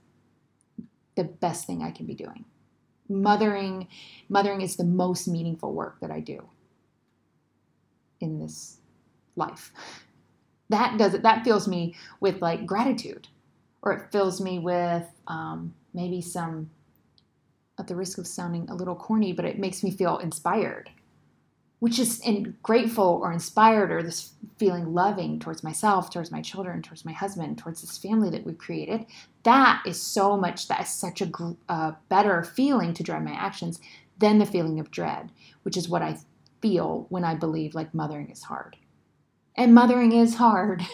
the 1.16 1.24
best 1.24 1.66
thing 1.66 1.82
i 1.82 1.90
can 1.90 2.06
be 2.06 2.14
doing 2.14 2.46
mothering 3.10 3.88
mothering 4.30 4.62
is 4.62 4.76
the 4.76 4.84
most 4.84 5.28
meaningful 5.28 5.74
work 5.74 6.00
that 6.00 6.10
i 6.10 6.18
do 6.18 6.48
in 8.20 8.38
this 8.38 8.78
life 9.36 9.70
that 10.74 10.98
does 10.98 11.14
it 11.14 11.22
that 11.22 11.44
fills 11.44 11.68
me 11.68 11.94
with 12.20 12.42
like 12.42 12.66
gratitude 12.66 13.28
or 13.82 13.92
it 13.92 14.10
fills 14.10 14.40
me 14.40 14.58
with 14.58 15.04
um, 15.28 15.72
maybe 15.92 16.20
some 16.20 16.70
at 17.78 17.86
the 17.86 17.94
risk 17.94 18.18
of 18.18 18.26
sounding 18.26 18.68
a 18.68 18.74
little 18.74 18.94
corny, 18.94 19.32
but 19.32 19.44
it 19.44 19.58
makes 19.58 19.82
me 19.82 19.90
feel 19.90 20.18
inspired, 20.18 20.90
which 21.80 21.98
is 21.98 22.20
in 22.20 22.56
grateful 22.62 23.20
or 23.22 23.32
inspired 23.32 23.90
or 23.92 24.02
this 24.02 24.32
feeling 24.58 24.94
loving 24.94 25.38
towards 25.38 25.62
myself, 25.62 26.10
towards 26.10 26.30
my 26.30 26.40
children, 26.40 26.82
towards 26.82 27.04
my 27.04 27.12
husband, 27.12 27.58
towards 27.58 27.80
this 27.80 27.98
family 27.98 28.30
that 28.30 28.44
we've 28.44 28.58
created. 28.58 29.06
That 29.42 29.82
is 29.86 30.00
so 30.00 30.36
much, 30.36 30.68
that 30.68 30.82
is 30.82 30.88
such 30.88 31.20
a 31.20 31.96
better 32.08 32.42
feeling 32.42 32.94
to 32.94 33.02
drive 33.02 33.22
my 33.22 33.34
actions 33.34 33.80
than 34.18 34.38
the 34.38 34.46
feeling 34.46 34.80
of 34.80 34.90
dread, 34.90 35.30
which 35.62 35.76
is 35.76 35.88
what 35.88 36.02
I 36.02 36.18
feel 36.62 37.06
when 37.10 37.24
I 37.24 37.34
believe 37.34 37.74
like 37.74 37.92
mothering 37.92 38.30
is 38.30 38.44
hard. 38.44 38.76
And 39.56 39.74
mothering 39.74 40.12
is 40.12 40.36
hard. 40.36 40.82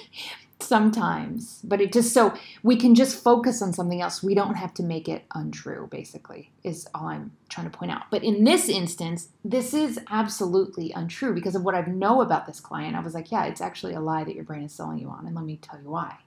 sometimes 0.62 1.60
but 1.64 1.80
it 1.80 1.92
just 1.92 2.12
so 2.12 2.34
we 2.62 2.76
can 2.76 2.94
just 2.94 3.22
focus 3.22 3.62
on 3.62 3.72
something 3.72 4.00
else. 4.00 4.22
We 4.22 4.34
don't 4.34 4.54
have 4.54 4.74
to 4.74 4.82
make 4.82 5.08
it 5.08 5.24
untrue 5.34 5.88
basically 5.90 6.50
is 6.62 6.86
all 6.94 7.06
i'm 7.06 7.32
trying 7.48 7.70
to 7.70 7.76
point 7.76 7.90
out. 7.92 8.04
But 8.10 8.22
in 8.22 8.44
this 8.44 8.68
instance 8.68 9.28
this 9.44 9.74
is 9.74 9.98
absolutely 10.10 10.92
untrue 10.92 11.34
because 11.34 11.54
of 11.54 11.64
what 11.64 11.74
i 11.74 11.80
know 11.82 12.20
about 12.20 12.46
this 12.46 12.60
client. 12.60 12.96
I 12.96 13.00
was 13.00 13.14
like 13.14 13.32
yeah 13.32 13.46
it's 13.46 13.60
actually 13.60 13.94
a 13.94 14.00
lie 14.00 14.24
that 14.24 14.34
your 14.34 14.44
brain 14.44 14.62
is 14.62 14.72
selling 14.72 14.98
you 14.98 15.08
on 15.08 15.26
and 15.26 15.34
let 15.34 15.44
me 15.44 15.58
tell 15.60 15.80
you 15.80 15.90
why. 15.90 16.18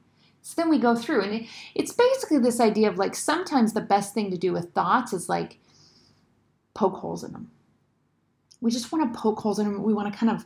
So 0.41 0.61
then 0.61 0.69
we 0.69 0.77
go 0.77 0.95
through 0.95 1.21
and 1.21 1.47
it's 1.73 1.93
basically 1.93 2.39
this 2.39 2.59
idea 2.59 2.89
of 2.89 2.97
like 2.97 3.15
sometimes 3.15 3.73
the 3.73 3.81
best 3.81 4.13
thing 4.13 4.29
to 4.31 4.37
do 4.37 4.51
with 4.51 4.73
thoughts 4.73 5.13
is 5.13 5.29
like 5.29 5.59
poke 6.73 6.95
holes 6.95 7.23
in 7.23 7.31
them. 7.31 7.51
We 8.59 8.71
just 8.71 8.91
want 8.91 9.13
to 9.13 9.19
poke 9.19 9.39
holes 9.39 9.59
in 9.59 9.65
them 9.65 9.83
we 9.83 9.93
want 9.93 10.11
to 10.11 10.19
kind 10.19 10.31
of 10.31 10.45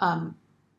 um, 0.00 0.36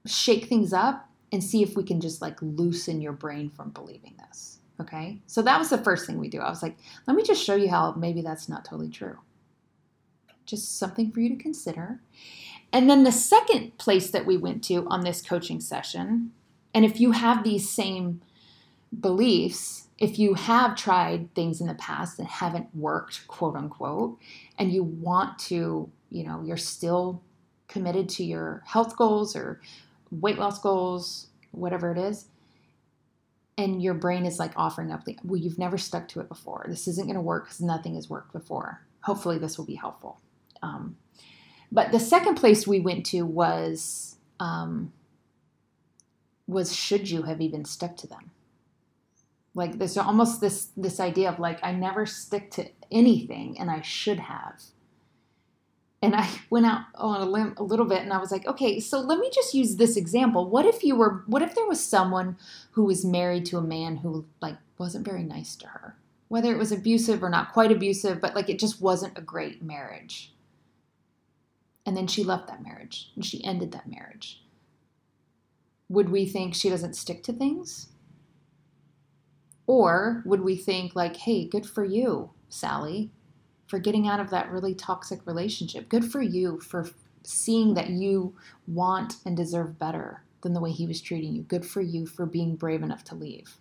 shake 0.09 0.45
things 0.45 0.73
up 0.73 1.09
and 1.31 1.43
see 1.43 1.61
if 1.61 1.75
we 1.75 1.83
can 1.83 2.01
just 2.01 2.21
like 2.21 2.37
loosen 2.41 3.01
your 3.01 3.13
brain 3.13 3.49
from 3.49 3.69
believing 3.69 4.15
this. 4.27 4.59
Okay. 4.79 5.21
So 5.27 5.41
that 5.41 5.59
was 5.59 5.69
the 5.69 5.77
first 5.77 6.05
thing 6.05 6.19
we 6.19 6.29
do. 6.29 6.39
I 6.39 6.49
was 6.49 6.63
like, 6.63 6.77
let 7.05 7.15
me 7.15 7.23
just 7.23 7.43
show 7.43 7.55
you 7.55 7.69
how 7.69 7.93
maybe 7.93 8.21
that's 8.21 8.47
not 8.47 8.65
totally 8.65 8.89
true. 8.89 9.17
Just 10.45 10.77
something 10.77 11.11
for 11.11 11.19
you 11.19 11.29
to 11.29 11.41
consider. 11.41 12.01
And 12.71 12.89
then 12.89 13.03
the 13.03 13.11
second 13.11 13.77
place 13.77 14.09
that 14.11 14.25
we 14.25 14.37
went 14.37 14.63
to 14.65 14.87
on 14.87 15.01
this 15.01 15.21
coaching 15.21 15.59
session, 15.59 16.31
and 16.73 16.85
if 16.85 16.99
you 16.99 17.11
have 17.11 17.43
these 17.43 17.69
same 17.69 18.21
beliefs 18.97 19.89
if 19.99 20.17
you 20.17 20.33
have 20.33 20.75
tried 20.75 21.33
things 21.35 21.59
in 21.59 21.67
the 21.67 21.73
past 21.75 22.17
that 22.17 22.25
haven't 22.25 22.73
worked, 22.73 23.27
quote 23.27 23.55
unquote, 23.55 24.17
and 24.57 24.71
you 24.71 24.83
want 24.83 25.37
to, 25.37 25.89
you 26.09 26.23
know, 26.23 26.41
you're 26.43 26.57
still 26.57 27.21
committed 27.67 28.07
to 28.07 28.23
your 28.23 28.63
health 28.65 28.95
goals 28.97 29.35
or 29.35 29.59
weight 30.11 30.37
loss 30.37 30.59
goals, 30.59 31.27
whatever 31.51 31.91
it 31.91 31.97
is, 31.97 32.25
and 33.57 33.81
your 33.81 33.93
brain 33.93 34.25
is 34.25 34.39
like 34.39 34.53
offering 34.55 34.91
up 34.91 35.05
the, 35.05 35.17
well, 35.23 35.39
you've 35.39 35.59
never 35.59 35.77
stuck 35.77 36.07
to 36.09 36.21
it 36.21 36.29
before. 36.29 36.65
This 36.67 36.87
isn't 36.87 37.05
going 37.05 37.15
to 37.15 37.21
work 37.21 37.45
because 37.45 37.61
nothing 37.61 37.95
has 37.95 38.09
worked 38.09 38.31
before. 38.31 38.81
Hopefully, 39.01 39.37
this 39.37 39.57
will 39.57 39.65
be 39.65 39.75
helpful. 39.75 40.19
Um, 40.61 40.97
but 41.71 41.91
the 41.91 41.99
second 41.99 42.35
place 42.35 42.65
we 42.65 42.79
went 42.79 43.05
to 43.07 43.23
was 43.23 44.15
um, 44.39 44.93
was 46.47 46.75
should 46.75 47.09
you 47.09 47.23
have 47.23 47.41
even 47.41 47.63
stuck 47.65 47.95
to 47.97 48.07
them? 48.07 48.31
Like 49.53 49.77
there's 49.77 49.97
almost 49.97 50.41
this 50.41 50.69
this 50.77 50.99
idea 50.99 51.29
of 51.29 51.39
like 51.39 51.59
I 51.63 51.71
never 51.71 52.05
stick 52.05 52.51
to 52.51 52.69
anything 52.91 53.59
and 53.59 53.69
I 53.69 53.81
should 53.81 54.19
have. 54.19 54.61
And 56.01 56.15
I 56.15 56.29
went 56.49 56.65
out 56.65 56.83
on 56.95 57.21
a 57.21 57.25
limb 57.25 57.55
a 57.57 57.63
little 57.63 57.85
bit 57.85 58.01
and 58.01 58.13
I 58.13 58.19
was 58.19 58.31
like, 58.31 58.47
okay, 58.47 58.79
so 58.79 58.99
let 58.99 59.19
me 59.19 59.29
just 59.33 59.53
use 59.53 59.75
this 59.75 59.97
example. 59.97 60.49
What 60.49 60.65
if 60.65 60.83
you 60.83 60.95
were 60.95 61.23
what 61.27 61.41
if 61.41 61.55
there 61.55 61.67
was 61.67 61.83
someone 61.85 62.37
who 62.71 62.85
was 62.85 63.03
married 63.03 63.45
to 63.47 63.57
a 63.57 63.61
man 63.61 63.97
who 63.97 64.25
like 64.41 64.55
wasn't 64.77 65.05
very 65.05 65.23
nice 65.23 65.55
to 65.57 65.67
her? 65.67 65.97
Whether 66.29 66.53
it 66.53 66.57
was 66.57 66.71
abusive 66.71 67.21
or 67.21 67.29
not 67.29 67.51
quite 67.51 67.71
abusive, 67.71 68.21
but 68.21 68.33
like 68.33 68.49
it 68.49 68.59
just 68.59 68.81
wasn't 68.81 69.17
a 69.17 69.21
great 69.21 69.61
marriage. 69.61 70.33
And 71.85 71.97
then 71.97 72.07
she 72.07 72.23
left 72.23 72.47
that 72.47 72.63
marriage 72.63 73.11
and 73.15 73.25
she 73.25 73.43
ended 73.43 73.71
that 73.71 73.89
marriage. 73.89 74.43
Would 75.89 76.09
we 76.09 76.25
think 76.25 76.53
she 76.53 76.69
doesn't 76.69 76.95
stick 76.95 77.23
to 77.23 77.33
things? 77.33 77.87
Or 79.65 80.23
would 80.25 80.41
we 80.41 80.55
think, 80.55 80.95
like, 80.95 81.15
hey, 81.15 81.45
good 81.45 81.65
for 81.65 81.83
you, 81.83 82.31
Sally, 82.47 83.11
for 83.69 83.79
getting 83.79 84.09
out 84.09 84.21
of 84.21 84.31
that 84.31 84.51
really 84.51 84.75
toxic 84.75 85.27
relationship? 85.27 85.89
Good 85.89 86.05
for 86.05 86.21
you 86.21 86.61
for 86.61 86.89
seeing 87.25 87.75
that 87.75 87.91
you 87.91 88.35
want 88.67 89.17
and 89.25 89.37
deserve 89.37 89.79
better 89.79 90.23
than 90.43 90.53
the 90.53 90.61
way 90.61 90.71
he 90.73 90.87
was 90.87 91.01
treating 91.01 91.35
you. 91.35 91.43
Good 91.43 91.65
for 91.65 91.81
you 91.81 92.07
for 92.07 92.27
being 92.27 92.57
brave 92.57 92.83
enough 92.83 93.05
to 93.05 93.15
leave. 93.15 93.57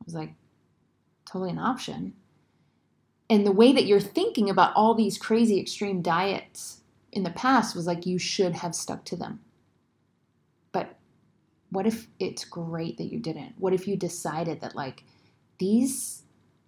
I 0.00 0.04
was 0.06 0.14
like, 0.14 0.34
totally 1.26 1.50
an 1.52 1.58
option. 1.60 2.14
And 3.30 3.46
the 3.46 3.52
way 3.52 3.72
that 3.72 3.86
you're 3.86 4.00
thinking 4.00 4.50
about 4.50 4.74
all 4.76 4.94
these 4.94 5.18
crazy 5.18 5.60
extreme 5.60 6.02
diets 6.02 6.82
in 7.12 7.24
the 7.24 7.30
past 7.30 7.76
was 7.76 7.86
like 7.86 8.06
you 8.06 8.18
should 8.18 8.54
have 8.56 8.74
stuck 8.74 9.04
to 9.06 9.16
them 9.16 9.40
But 10.72 10.98
what 11.70 11.86
if 11.86 12.08
it's 12.18 12.44
great 12.44 12.98
that 12.98 13.12
you 13.12 13.18
didn't? 13.20 13.54
What 13.58 13.74
if 13.74 13.88
you 13.88 13.96
decided 13.96 14.60
that 14.60 14.76
like 14.76 15.04
these 15.58 16.21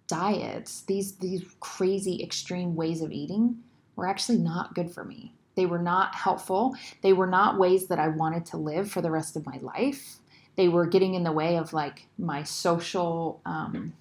diets, 0.07 0.81
these 0.81 1.15
these 1.17 1.43
crazy 1.59 2.21
extreme 2.23 2.75
ways 2.75 3.01
of 3.01 3.11
eating 3.11 3.57
were 3.95 4.07
actually 4.07 4.37
not 4.37 4.75
good 4.75 4.91
for 4.91 5.03
me. 5.03 5.33
They 5.55 5.65
were 5.65 5.79
not 5.79 6.15
helpful. 6.15 6.75
They 7.01 7.13
were 7.13 7.27
not 7.27 7.57
ways 7.57 7.87
that 7.87 7.99
I 7.99 8.09
wanted 8.09 8.45
to 8.47 8.57
live 8.57 8.91
for 8.91 9.01
the 9.01 9.11
rest 9.11 9.35
of 9.35 9.45
my 9.45 9.57
life. 9.61 10.17
They 10.57 10.67
were 10.67 10.85
getting 10.85 11.13
in 11.13 11.23
the 11.23 11.31
way 11.31 11.57
of 11.57 11.73
like 11.73 12.07
my 12.17 12.43
social 12.43 13.41
um, 13.45 13.93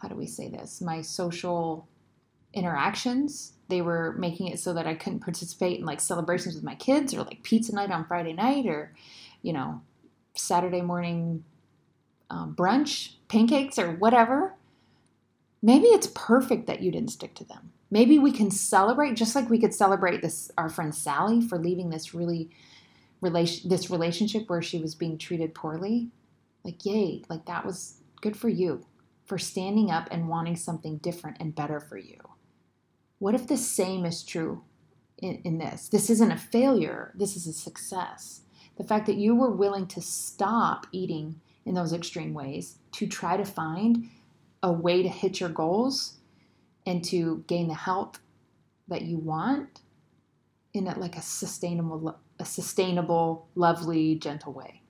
how 0.00 0.08
do 0.08 0.14
we 0.14 0.26
say 0.26 0.48
this? 0.48 0.80
My 0.80 1.02
social 1.02 1.86
interactions. 2.54 3.52
They 3.68 3.82
were 3.82 4.14
making 4.18 4.48
it 4.48 4.58
so 4.58 4.72
that 4.74 4.86
I 4.86 4.94
couldn't 4.94 5.20
participate 5.20 5.78
in 5.78 5.86
like 5.86 6.00
celebrations 6.00 6.54
with 6.54 6.64
my 6.64 6.74
kids 6.74 7.14
or 7.14 7.22
like 7.22 7.42
pizza 7.42 7.74
night 7.74 7.90
on 7.90 8.06
Friday 8.06 8.32
night 8.32 8.66
or, 8.66 8.94
you 9.42 9.52
know, 9.52 9.82
Saturday 10.34 10.80
morning 10.80 11.44
um, 12.30 12.54
brunch, 12.56 13.14
pancakes, 13.28 13.78
or 13.78 13.92
whatever, 13.92 14.54
maybe 15.62 15.86
it's 15.86 16.08
perfect 16.14 16.66
that 16.66 16.82
you 16.82 16.90
didn't 16.90 17.10
stick 17.10 17.34
to 17.36 17.44
them. 17.44 17.72
Maybe 17.90 18.18
we 18.18 18.32
can 18.32 18.50
celebrate 18.50 19.16
just 19.16 19.34
like 19.34 19.50
we 19.50 19.60
could 19.60 19.74
celebrate 19.74 20.22
this 20.22 20.50
our 20.56 20.68
friend 20.68 20.94
Sally 20.94 21.40
for 21.40 21.58
leaving 21.58 21.90
this 21.90 22.14
really 22.14 22.50
relation 23.20 23.68
this 23.68 23.90
relationship 23.90 24.48
where 24.48 24.62
she 24.62 24.78
was 24.78 24.94
being 24.94 25.18
treated 25.18 25.54
poorly. 25.54 26.10
Like 26.64 26.84
yay, 26.84 27.22
like 27.28 27.46
that 27.46 27.66
was 27.66 28.00
good 28.20 28.36
for 28.36 28.48
you 28.48 28.86
for 29.24 29.38
standing 29.38 29.90
up 29.90 30.08
and 30.10 30.28
wanting 30.28 30.56
something 30.56 30.98
different 30.98 31.36
and 31.40 31.54
better 31.54 31.80
for 31.80 31.96
you. 31.96 32.18
What 33.18 33.34
if 33.34 33.46
the 33.46 33.56
same 33.56 34.04
is 34.04 34.22
true 34.22 34.64
in, 35.18 35.40
in 35.44 35.58
this? 35.58 35.88
This 35.88 36.10
isn't 36.10 36.32
a 36.32 36.36
failure, 36.36 37.12
this 37.14 37.36
is 37.36 37.46
a 37.46 37.52
success. 37.52 38.42
The 38.76 38.84
fact 38.84 39.06
that 39.06 39.16
you 39.16 39.34
were 39.34 39.50
willing 39.50 39.86
to 39.88 40.00
stop 40.00 40.86
eating 40.90 41.40
in 41.64 41.74
those 41.74 41.92
extreme 41.92 42.32
ways 42.34 42.78
to 42.92 43.06
try 43.06 43.36
to 43.36 43.44
find 43.44 44.08
a 44.62 44.72
way 44.72 45.02
to 45.02 45.08
hit 45.08 45.40
your 45.40 45.48
goals 45.48 46.18
and 46.86 47.04
to 47.04 47.44
gain 47.46 47.68
the 47.68 47.74
health 47.74 48.20
that 48.88 49.02
you 49.02 49.18
want 49.18 49.80
in 50.72 50.86
a, 50.86 50.98
like 50.98 51.16
a 51.16 51.22
sustainable 51.22 52.18
a 52.38 52.44
sustainable 52.44 53.48
lovely 53.54 54.14
gentle 54.14 54.52
way. 54.52 54.82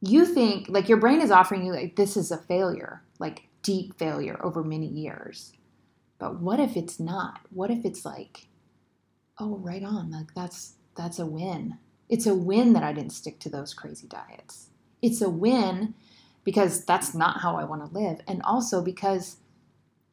You 0.00 0.26
think 0.26 0.68
like 0.68 0.88
your 0.88 0.98
brain 0.98 1.20
is 1.20 1.30
offering 1.30 1.64
you 1.64 1.72
like 1.72 1.96
this 1.96 2.16
is 2.16 2.30
a 2.30 2.38
failure 2.38 3.02
like 3.18 3.48
deep 3.62 3.98
failure 3.98 4.38
over 4.42 4.62
many 4.62 4.86
years. 4.86 5.52
But 6.18 6.40
what 6.40 6.60
if 6.60 6.76
it's 6.76 6.98
not? 6.98 7.40
What 7.50 7.70
if 7.70 7.84
it's 7.84 8.04
like 8.04 8.46
oh 9.38 9.56
right 9.58 9.82
on 9.82 10.10
like 10.10 10.34
that's 10.34 10.74
that's 10.96 11.18
a 11.18 11.26
win. 11.26 11.78
It's 12.08 12.26
a 12.26 12.34
win 12.34 12.72
that 12.74 12.82
I 12.82 12.92
didn't 12.92 13.12
stick 13.12 13.40
to 13.40 13.50
those 13.50 13.74
crazy 13.74 14.06
diets. 14.06 14.70
It's 15.02 15.20
a 15.20 15.28
win 15.28 15.94
because 16.46 16.86
that's 16.86 17.12
not 17.12 17.40
how 17.42 17.56
I 17.56 17.64
want 17.64 17.84
to 17.84 17.98
live. 17.98 18.20
And 18.26 18.40
also 18.42 18.80
because 18.80 19.36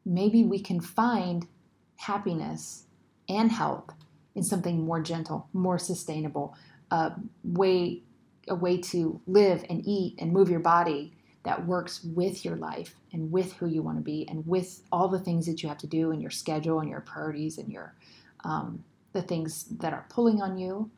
maybe 0.04 0.44
we 0.44 0.60
can 0.60 0.82
find 0.82 1.48
happiness 1.96 2.88
and 3.30 3.52
health 3.52 3.94
in 4.36 4.44
something 4.44 4.84
more 4.84 5.00
gentle, 5.00 5.48
more 5.54 5.80
sustainable, 5.80 6.58
a 6.92 7.14
way 7.46 8.04
a 8.50 8.56
way 8.56 8.76
to 8.78 9.22
live 9.26 9.64
and 9.70 9.82
eat 9.86 10.16
and 10.20 10.34
move 10.34 10.50
your 10.50 10.60
body 10.60 11.14
that 11.44 11.66
works 11.66 12.04
with 12.04 12.44
your 12.44 12.58
life 12.58 12.94
and 13.14 13.32
with 13.32 13.54
who 13.54 13.68
you 13.68 13.82
want 13.82 13.98
to 13.98 14.04
be 14.04 14.28
and 14.28 14.46
with 14.46 14.82
all 14.92 15.08
the 15.08 15.20
things 15.20 15.46
that 15.46 15.64
you 15.64 15.70
have 15.70 15.78
to 15.78 15.88
do 15.88 16.12
in 16.12 16.20
your 16.20 16.30
schedule 16.30 16.82
and 16.82 16.90
your 16.90 17.00
priorities 17.00 17.58
and 17.58 17.72
your 17.72 17.96
um, 18.44 18.84
the 19.14 19.22
things 19.22 19.64
that 19.78 19.94
are 19.94 20.06
pulling 20.10 20.42
on 20.42 20.58
you 20.58 20.92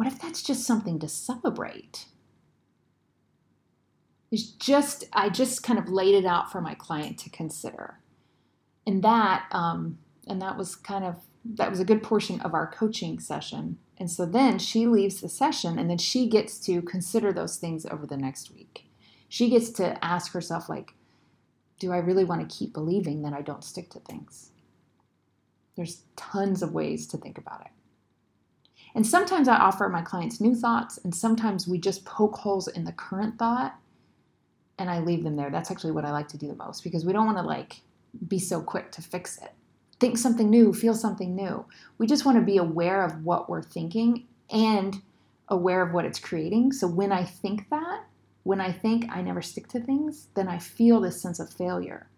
what 0.00 0.06
if 0.06 0.18
that's 0.18 0.42
just 0.42 0.64
something 0.64 0.98
to 1.00 1.08
celebrate? 1.08 2.06
It's 4.30 4.44
just, 4.44 5.04
I 5.12 5.28
just 5.28 5.62
kind 5.62 5.78
of 5.78 5.88
laid 5.88 6.14
it 6.14 6.24
out 6.24 6.52
for 6.52 6.60
my 6.60 6.74
client 6.74 7.18
to 7.18 7.30
consider. 7.30 7.98
And 8.86 9.02
that, 9.02 9.46
um, 9.50 9.98
and 10.26 10.40
that 10.40 10.56
was 10.56 10.76
kind 10.76 11.04
of, 11.04 11.16
that 11.44 11.70
was 11.70 11.80
a 11.80 11.84
good 11.84 12.02
portion 12.02 12.40
of 12.40 12.54
our 12.54 12.66
coaching 12.66 13.18
session. 13.18 13.78
And 13.98 14.10
so 14.10 14.24
then 14.24 14.58
she 14.58 14.86
leaves 14.86 15.20
the 15.20 15.28
session 15.28 15.78
and 15.78 15.90
then 15.90 15.98
she 15.98 16.28
gets 16.28 16.58
to 16.60 16.80
consider 16.82 17.32
those 17.32 17.56
things 17.56 17.84
over 17.86 18.06
the 18.06 18.16
next 18.16 18.54
week. 18.54 18.86
She 19.28 19.50
gets 19.50 19.70
to 19.70 20.02
ask 20.04 20.32
herself, 20.32 20.68
like, 20.68 20.94
do 21.78 21.92
I 21.92 21.98
really 21.98 22.24
want 22.24 22.48
to 22.48 22.56
keep 22.56 22.72
believing 22.72 23.22
that 23.22 23.32
I 23.32 23.42
don't 23.42 23.64
stick 23.64 23.90
to 23.90 24.00
things? 24.00 24.50
There's 25.76 26.02
tons 26.16 26.62
of 26.62 26.72
ways 26.72 27.06
to 27.08 27.16
think 27.16 27.38
about 27.38 27.62
it. 27.62 27.72
And 28.94 29.06
sometimes 29.06 29.48
I 29.48 29.56
offer 29.56 29.88
my 29.88 30.02
clients 30.02 30.40
new 30.40 30.54
thoughts, 30.54 30.98
and 31.04 31.14
sometimes 31.14 31.68
we 31.68 31.78
just 31.78 32.04
poke 32.04 32.36
holes 32.36 32.68
in 32.68 32.84
the 32.84 32.92
current 32.92 33.38
thought 33.38 33.78
and 34.80 34.90
I 34.90 34.98
leave 35.00 35.22
them 35.22 35.36
there. 35.36 35.50
That's 35.50 35.70
actually 35.70 35.92
what 35.92 36.06
I 36.06 36.10
like 36.10 36.28
to 36.28 36.38
do 36.38 36.48
the 36.48 36.56
most 36.56 36.82
because 36.82 37.04
we 37.04 37.12
don't 37.12 37.26
want 37.26 37.36
to 37.36 37.44
like 37.44 37.82
be 38.26 38.38
so 38.38 38.62
quick 38.62 38.90
to 38.92 39.02
fix 39.02 39.36
it. 39.36 39.52
Think 40.00 40.16
something 40.16 40.48
new, 40.48 40.72
feel 40.72 40.94
something 40.94 41.36
new. 41.36 41.66
We 41.98 42.06
just 42.06 42.24
want 42.24 42.38
to 42.38 42.44
be 42.44 42.56
aware 42.56 43.04
of 43.04 43.22
what 43.22 43.50
we're 43.50 43.62
thinking 43.62 44.26
and 44.50 45.02
aware 45.48 45.82
of 45.82 45.92
what 45.92 46.06
it's 46.06 46.18
creating. 46.18 46.72
So 46.72 46.88
when 46.88 47.12
I 47.12 47.24
think 47.24 47.68
that, 47.68 48.04
when 48.44 48.58
I 48.58 48.72
think 48.72 49.04
I 49.10 49.20
never 49.20 49.42
stick 49.42 49.68
to 49.68 49.80
things, 49.80 50.28
then 50.34 50.48
I 50.48 50.58
feel 50.58 50.98
this 50.98 51.20
sense 51.20 51.38
of 51.38 51.52
failure. 51.52 52.08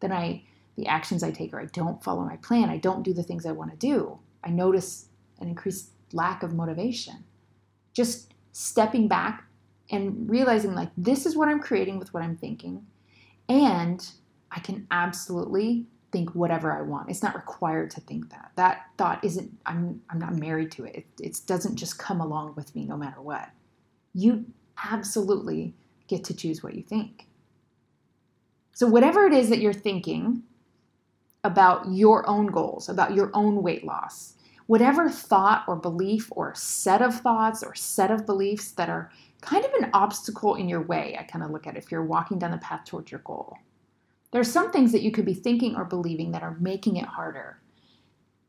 Then 0.00 0.10
I 0.10 0.44
the 0.76 0.86
actions 0.86 1.22
I 1.22 1.30
take 1.30 1.52
or 1.52 1.60
I 1.60 1.66
don't 1.66 2.02
follow 2.02 2.24
my 2.24 2.36
plan, 2.36 2.70
I 2.70 2.78
don't 2.78 3.02
do 3.02 3.12
the 3.12 3.22
things 3.22 3.44
I 3.44 3.52
want 3.52 3.70
to 3.72 3.76
do. 3.76 4.18
I 4.42 4.50
notice 4.50 5.08
an 5.38 5.48
increased 5.48 5.90
lack 6.12 6.42
of 6.42 6.54
motivation. 6.54 7.24
Just 7.92 8.32
stepping 8.52 9.06
back 9.06 9.45
and 9.90 10.28
realizing, 10.28 10.74
like, 10.74 10.90
this 10.96 11.26
is 11.26 11.36
what 11.36 11.48
I'm 11.48 11.60
creating 11.60 11.98
with 11.98 12.12
what 12.12 12.22
I'm 12.22 12.36
thinking. 12.36 12.86
And 13.48 14.06
I 14.50 14.60
can 14.60 14.86
absolutely 14.90 15.86
think 16.12 16.34
whatever 16.34 16.72
I 16.72 16.82
want. 16.82 17.10
It's 17.10 17.22
not 17.22 17.34
required 17.34 17.90
to 17.92 18.00
think 18.00 18.30
that. 18.30 18.52
That 18.56 18.86
thought 18.96 19.22
isn't, 19.22 19.56
I'm, 19.66 20.02
I'm 20.10 20.18
not 20.18 20.34
married 20.34 20.72
to 20.72 20.84
it. 20.84 20.96
it. 20.96 21.06
It 21.20 21.40
doesn't 21.46 21.76
just 21.76 21.98
come 21.98 22.20
along 22.20 22.54
with 22.56 22.74
me 22.74 22.84
no 22.84 22.96
matter 22.96 23.20
what. 23.20 23.48
You 24.14 24.46
absolutely 24.84 25.74
get 26.08 26.24
to 26.24 26.34
choose 26.34 26.62
what 26.62 26.74
you 26.74 26.82
think. 26.82 27.26
So, 28.72 28.86
whatever 28.86 29.26
it 29.26 29.32
is 29.32 29.48
that 29.48 29.58
you're 29.58 29.72
thinking 29.72 30.42
about 31.44 31.90
your 31.90 32.28
own 32.28 32.48
goals, 32.48 32.88
about 32.88 33.14
your 33.14 33.30
own 33.32 33.62
weight 33.62 33.84
loss, 33.84 34.34
whatever 34.66 35.08
thought 35.08 35.64
or 35.68 35.76
belief 35.76 36.28
or 36.32 36.54
set 36.54 37.02
of 37.02 37.20
thoughts 37.20 37.62
or 37.62 37.74
set 37.74 38.10
of 38.10 38.26
beliefs 38.26 38.72
that 38.72 38.88
are 38.88 39.10
kind 39.40 39.64
of 39.64 39.72
an 39.74 39.90
obstacle 39.92 40.54
in 40.56 40.68
your 40.68 40.82
way. 40.82 41.16
I 41.18 41.22
kind 41.22 41.44
of 41.44 41.50
look 41.50 41.66
at 41.66 41.76
it 41.76 41.82
if 41.82 41.90
you're 41.90 42.04
walking 42.04 42.38
down 42.38 42.50
the 42.50 42.58
path 42.58 42.84
towards 42.84 43.10
your 43.10 43.20
goal. 43.20 43.56
There 44.32 44.40
are 44.40 44.44
some 44.44 44.72
things 44.72 44.92
that 44.92 45.02
you 45.02 45.12
could 45.12 45.24
be 45.24 45.34
thinking 45.34 45.76
or 45.76 45.84
believing 45.84 46.32
that 46.32 46.42
are 46.42 46.56
making 46.60 46.96
it 46.96 47.06
harder. 47.06 47.60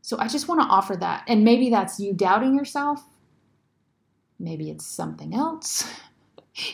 So 0.01 0.17
I 0.19 0.27
just 0.27 0.47
want 0.47 0.61
to 0.61 0.67
offer 0.67 0.95
that. 0.95 1.23
And 1.27 1.43
maybe 1.43 1.69
that's 1.69 1.99
you 1.99 2.13
doubting 2.13 2.55
yourself. 2.55 3.03
Maybe 4.39 4.69
it's 4.69 4.85
something 4.85 5.35
else. 5.35 5.89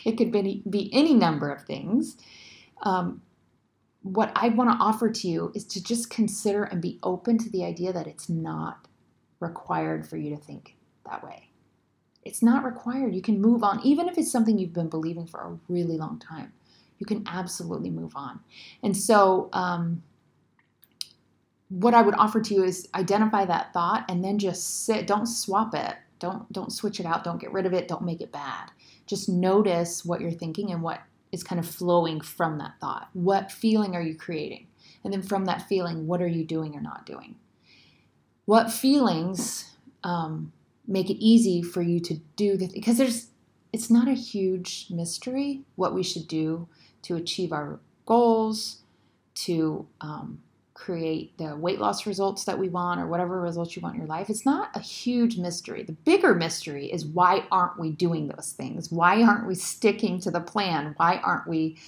It 0.06 0.16
could 0.16 0.32
be, 0.32 0.62
be 0.70 0.88
any 0.94 1.12
number 1.12 1.50
of 1.50 1.64
things. 1.64 2.16
Um, 2.84 3.20
what 4.00 4.32
I 4.34 4.48
want 4.48 4.70
to 4.70 4.82
offer 4.82 5.10
to 5.10 5.28
you 5.28 5.52
is 5.54 5.66
to 5.66 5.82
just 5.82 6.08
consider 6.08 6.64
and 6.64 6.80
be 6.80 6.98
open 7.02 7.36
to 7.36 7.50
the 7.50 7.66
idea 7.66 7.92
that 7.92 8.06
it's 8.06 8.30
not 8.30 8.88
required 9.40 10.06
for 10.06 10.16
you 10.16 10.30
to 10.30 10.36
think 10.36 10.76
that 11.06 11.24
way. 11.24 11.50
It's 12.24 12.42
not 12.42 12.64
required. 12.64 13.14
You 13.14 13.22
can 13.22 13.40
move 13.40 13.62
on, 13.62 13.80
even 13.84 14.08
if 14.08 14.16
it's 14.16 14.32
something 14.32 14.58
you've 14.58 14.72
been 14.72 14.88
believing 14.88 15.26
for 15.26 15.40
a 15.40 15.58
really 15.68 15.98
long 15.98 16.18
time. 16.18 16.52
You 16.98 17.06
can 17.06 17.24
absolutely 17.26 17.90
move 17.90 18.12
on. 18.16 18.40
And 18.82 18.96
so, 18.96 19.50
um, 19.52 20.02
what 21.68 21.94
I 21.94 22.02
would 22.02 22.14
offer 22.14 22.40
to 22.40 22.54
you 22.54 22.62
is 22.62 22.88
identify 22.94 23.44
that 23.44 23.72
thought 23.72 24.04
and 24.08 24.24
then 24.24 24.38
just 24.38 24.84
sit. 24.84 25.06
Don't 25.06 25.26
swap 25.26 25.74
it. 25.74 25.96
Don't 26.18 26.50
don't 26.52 26.72
switch 26.72 27.00
it 27.00 27.06
out. 27.06 27.24
Don't 27.24 27.40
get 27.40 27.52
rid 27.52 27.66
of 27.66 27.74
it. 27.74 27.88
Don't 27.88 28.04
make 28.04 28.20
it 28.20 28.32
bad. 28.32 28.70
Just 29.06 29.28
notice 29.28 30.04
what 30.04 30.20
you're 30.20 30.30
thinking 30.30 30.70
and 30.70 30.82
what 30.82 31.00
is 31.32 31.42
kind 31.42 31.58
of 31.58 31.68
flowing 31.68 32.20
from 32.20 32.58
that 32.58 32.74
thought. 32.80 33.08
What 33.12 33.50
feeling 33.50 33.94
are 33.96 34.02
you 34.02 34.14
creating? 34.14 34.68
And 35.02 35.12
then 35.12 35.22
from 35.22 35.44
that 35.46 35.68
feeling, 35.68 36.06
what 36.06 36.22
are 36.22 36.28
you 36.28 36.44
doing 36.44 36.74
or 36.74 36.80
not 36.80 37.04
doing? 37.04 37.36
What 38.46 38.70
feelings 38.70 39.74
um, 40.02 40.52
make 40.86 41.10
it 41.10 41.24
easy 41.24 41.62
for 41.62 41.82
you 41.82 42.00
to 42.00 42.14
do 42.36 42.56
the 42.56 42.68
because 42.68 42.98
there's 42.98 43.28
it's 43.72 43.90
not 43.90 44.06
a 44.06 44.14
huge 44.14 44.86
mystery 44.90 45.62
what 45.74 45.94
we 45.94 46.02
should 46.02 46.28
do 46.28 46.68
to 47.02 47.16
achieve 47.16 47.52
our 47.52 47.80
goals 48.06 48.82
to 49.34 49.86
um, 50.00 50.40
create 50.74 51.36
the 51.38 51.56
weight 51.56 51.80
loss 51.80 52.06
results 52.06 52.44
that 52.44 52.58
we 52.58 52.68
want 52.68 53.00
or 53.00 53.06
whatever 53.06 53.40
results 53.40 53.74
you 53.74 53.82
want 53.82 53.94
in 53.94 54.00
your 54.00 54.08
life. 54.08 54.28
It's 54.28 54.44
not 54.44 54.70
a 54.74 54.80
huge 54.80 55.38
mystery. 55.38 55.82
The 55.82 55.92
bigger 55.92 56.34
mystery 56.34 56.92
is 56.92 57.06
why 57.06 57.46
aren't 57.50 57.78
we 57.78 57.90
doing 57.90 58.28
those 58.28 58.52
things? 58.52 58.92
Why 58.92 59.22
aren't 59.22 59.46
we 59.46 59.54
sticking 59.54 60.20
to 60.20 60.30
the 60.30 60.40
plan? 60.40 60.94
Why 60.96 61.16
aren't 61.24 61.48
we 61.48 61.78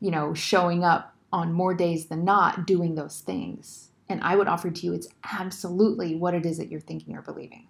you 0.00 0.10
know 0.10 0.34
showing 0.34 0.84
up 0.84 1.14
on 1.32 1.52
more 1.52 1.74
days 1.74 2.06
than 2.06 2.24
not 2.24 2.66
doing 2.66 2.94
those 2.94 3.20
things 3.20 3.88
and 4.08 4.20
i 4.22 4.36
would 4.36 4.48
offer 4.48 4.70
to 4.70 4.86
you 4.86 4.92
it's 4.92 5.08
absolutely 5.38 6.14
what 6.14 6.34
it 6.34 6.46
is 6.46 6.58
that 6.58 6.70
you're 6.70 6.80
thinking 6.80 7.16
or 7.16 7.22
believing 7.22 7.66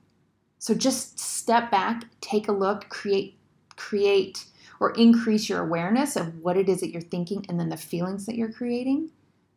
so 0.58 0.74
just 0.74 1.18
step 1.18 1.70
back, 1.70 2.04
take 2.20 2.48
a 2.48 2.52
look, 2.52 2.88
create 2.88 3.38
create 3.76 4.46
or 4.80 4.90
increase 4.92 5.48
your 5.48 5.60
awareness 5.60 6.16
of 6.16 6.38
what 6.38 6.56
it 6.56 6.68
is 6.68 6.80
that 6.80 6.90
you're 6.90 7.02
thinking 7.02 7.44
and 7.48 7.60
then 7.60 7.68
the 7.68 7.76
feelings 7.76 8.26
that 8.26 8.34
you're 8.34 8.50
creating 8.50 9.10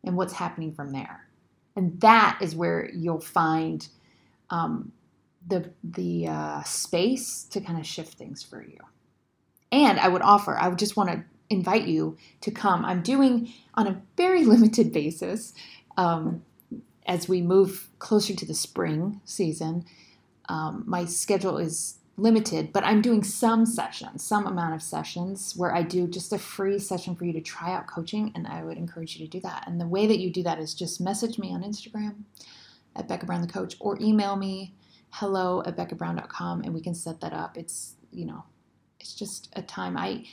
and 0.04 0.16
what's 0.16 0.34
happening 0.34 0.72
from 0.72 0.92
there. 0.92 1.26
And 1.74 1.98
that 2.00 2.38
is 2.40 2.54
where 2.54 2.90
you'll 2.94 3.20
find 3.20 3.88
um, 4.50 4.92
the 5.46 5.70
the 5.82 6.28
uh, 6.28 6.62
space 6.62 7.44
to 7.50 7.60
kind 7.60 7.78
of 7.78 7.86
shift 7.86 8.14
things 8.14 8.42
for 8.42 8.62
you. 8.62 8.78
And 9.72 9.98
I 9.98 10.08
would 10.08 10.22
offer, 10.22 10.56
I 10.58 10.68
would 10.68 10.78
just 10.78 10.96
want 10.96 11.10
to 11.10 11.24
invite 11.48 11.86
you 11.86 12.18
to 12.42 12.50
come. 12.50 12.84
I'm 12.84 13.02
doing 13.02 13.52
on 13.74 13.86
a 13.86 14.02
very 14.16 14.44
limited 14.54 14.92
basis 14.92 15.54
um, 15.96 16.42
as 17.06 17.28
we 17.28 17.42
move 17.42 17.88
closer 17.98 18.34
to 18.34 18.46
the 18.46 18.54
spring 18.54 19.20
season 19.24 19.84
um, 20.50 20.82
my 20.84 21.04
schedule 21.04 21.58
is 21.58 21.98
limited, 22.16 22.72
but 22.72 22.84
I'm 22.84 23.00
doing 23.00 23.22
some 23.22 23.64
sessions, 23.64 24.24
some 24.24 24.46
amount 24.46 24.74
of 24.74 24.82
sessions 24.82 25.54
where 25.56 25.74
I 25.74 25.82
do 25.82 26.08
just 26.08 26.32
a 26.32 26.38
free 26.38 26.80
session 26.80 27.14
for 27.14 27.24
you 27.24 27.32
to 27.32 27.40
try 27.40 27.72
out 27.72 27.86
coaching, 27.86 28.32
and 28.34 28.48
I 28.48 28.64
would 28.64 28.76
encourage 28.76 29.16
you 29.16 29.24
to 29.24 29.30
do 29.30 29.40
that. 29.40 29.64
And 29.66 29.80
the 29.80 29.86
way 29.86 30.08
that 30.08 30.18
you 30.18 30.30
do 30.30 30.42
that 30.42 30.58
is 30.58 30.74
just 30.74 31.00
message 31.00 31.38
me 31.38 31.54
on 31.54 31.62
Instagram 31.62 32.24
at 32.96 33.06
Becca 33.06 33.26
Brown 33.26 33.42
the 33.42 33.46
Coach 33.46 33.76
or 33.78 33.96
email 34.00 34.34
me 34.34 34.74
hello 35.10 35.62
at 35.64 35.76
beccabrown.com 35.76 36.62
and 36.62 36.74
we 36.74 36.80
can 36.80 36.94
set 36.94 37.20
that 37.20 37.32
up. 37.32 37.56
It's, 37.56 37.94
you 38.10 38.26
know, 38.26 38.44
it's 38.98 39.14
just 39.14 39.50
a 39.54 39.62
time 39.62 39.96
I 39.96 40.24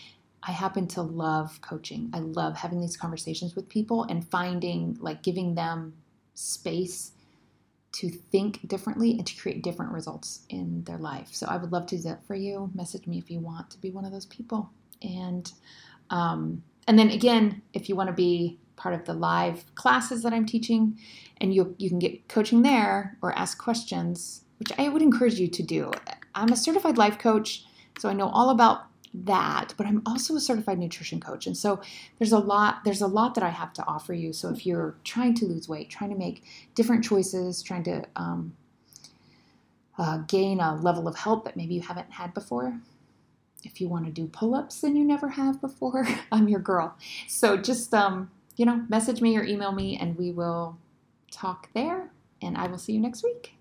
I 0.43 0.51
happen 0.51 0.87
to 0.89 1.01
love 1.01 1.59
coaching. 1.61 2.09
I 2.13 2.19
love 2.19 2.55
having 2.55 2.79
these 2.79 2.95
conversations 2.95 3.55
with 3.55 3.67
people 3.69 4.03
and 4.03 4.27
finding 4.29 4.97
like 4.99 5.21
giving 5.21 5.55
them 5.55 5.93
space 6.37 7.13
to 7.91 8.09
think 8.09 8.67
differently 8.67 9.11
and 9.11 9.25
to 9.25 9.35
create 9.35 9.63
different 9.63 9.91
results 9.91 10.41
in 10.49 10.83
their 10.83 10.99
life. 10.99 11.29
So 11.31 11.47
I 11.49 11.57
would 11.57 11.71
love 11.71 11.87
to 11.87 11.97
do 11.97 12.03
that 12.03 12.23
for 12.27 12.35
you. 12.35 12.69
Message 12.75 13.07
me 13.07 13.17
if 13.17 13.31
you 13.31 13.39
want 13.39 13.71
to 13.71 13.79
be 13.79 13.89
one 13.89 14.05
of 14.05 14.11
those 14.11 14.27
people. 14.27 14.69
And 15.01 15.51
um, 16.11 16.63
and 16.87 16.97
then 16.97 17.09
again, 17.09 17.61
if 17.73 17.89
you 17.89 17.95
want 17.95 18.07
to 18.07 18.13
be 18.13 18.59
part 18.75 18.93
of 18.93 19.05
the 19.05 19.13
live 19.13 19.65
classes 19.73 20.21
that 20.23 20.31
I'm 20.31 20.45
teaching, 20.45 20.99
and 21.41 21.55
you 21.55 21.75
you 21.79 21.89
can 21.89 21.97
get 21.97 22.27
coaching 22.27 22.61
there 22.61 23.17
or 23.23 23.37
ask 23.37 23.57
questions, 23.57 24.43
which 24.59 24.71
I 24.77 24.89
would 24.89 25.01
encourage 25.01 25.39
you 25.39 25.47
to 25.47 25.63
do. 25.63 25.91
I'm 26.35 26.51
a 26.51 26.55
certified 26.55 26.99
life 26.99 27.17
coach, 27.17 27.65
so 27.97 28.09
I 28.09 28.13
know 28.13 28.29
all 28.29 28.51
about 28.51 28.85
that 29.25 29.73
but 29.77 29.85
i'm 29.85 30.01
also 30.05 30.35
a 30.35 30.39
certified 30.39 30.77
nutrition 30.77 31.19
coach. 31.19 31.47
And 31.47 31.57
so 31.57 31.79
there's 32.19 32.31
a 32.31 32.39
lot 32.39 32.83
there's 32.83 33.01
a 33.01 33.07
lot 33.07 33.35
that 33.35 33.43
i 33.43 33.49
have 33.49 33.73
to 33.73 33.85
offer 33.85 34.13
you. 34.13 34.33
So 34.33 34.49
if 34.49 34.65
you're 34.65 34.95
trying 35.03 35.33
to 35.35 35.45
lose 35.45 35.67
weight 35.67 35.89
trying 35.89 36.09
to 36.11 36.15
make 36.15 36.43
different 36.75 37.03
choices 37.03 37.63
trying 37.63 37.83
to 37.83 38.03
um, 38.15 38.55
uh, 39.97 40.19
gain 40.27 40.59
a 40.59 40.75
level 40.75 41.07
of 41.07 41.15
help 41.17 41.45
that 41.45 41.57
maybe 41.57 41.73
you 41.73 41.81
haven't 41.81 42.11
had 42.11 42.33
before 42.33 42.79
if 43.63 43.81
you 43.81 43.87
want 43.87 44.05
to 44.05 44.11
do 44.11 44.27
pull-ups 44.27 44.83
and 44.83 44.95
you 44.95 45.03
never 45.03 45.29
have 45.29 45.59
before 45.59 46.07
i'm 46.31 46.47
your 46.47 46.59
girl. 46.59 46.95
So 47.27 47.57
just 47.57 47.93
um, 47.93 48.29
you 48.55 48.65
know 48.65 48.85
message 48.89 49.21
me 49.21 49.37
or 49.37 49.43
email 49.43 49.71
me 49.71 49.97
and 49.97 50.17
we 50.17 50.31
will 50.31 50.77
talk 51.31 51.69
there 51.73 52.11
and 52.41 52.57
i 52.57 52.67
will 52.67 52.77
see 52.77 52.93
you 52.93 52.99
next 52.99 53.23
week 53.23 53.56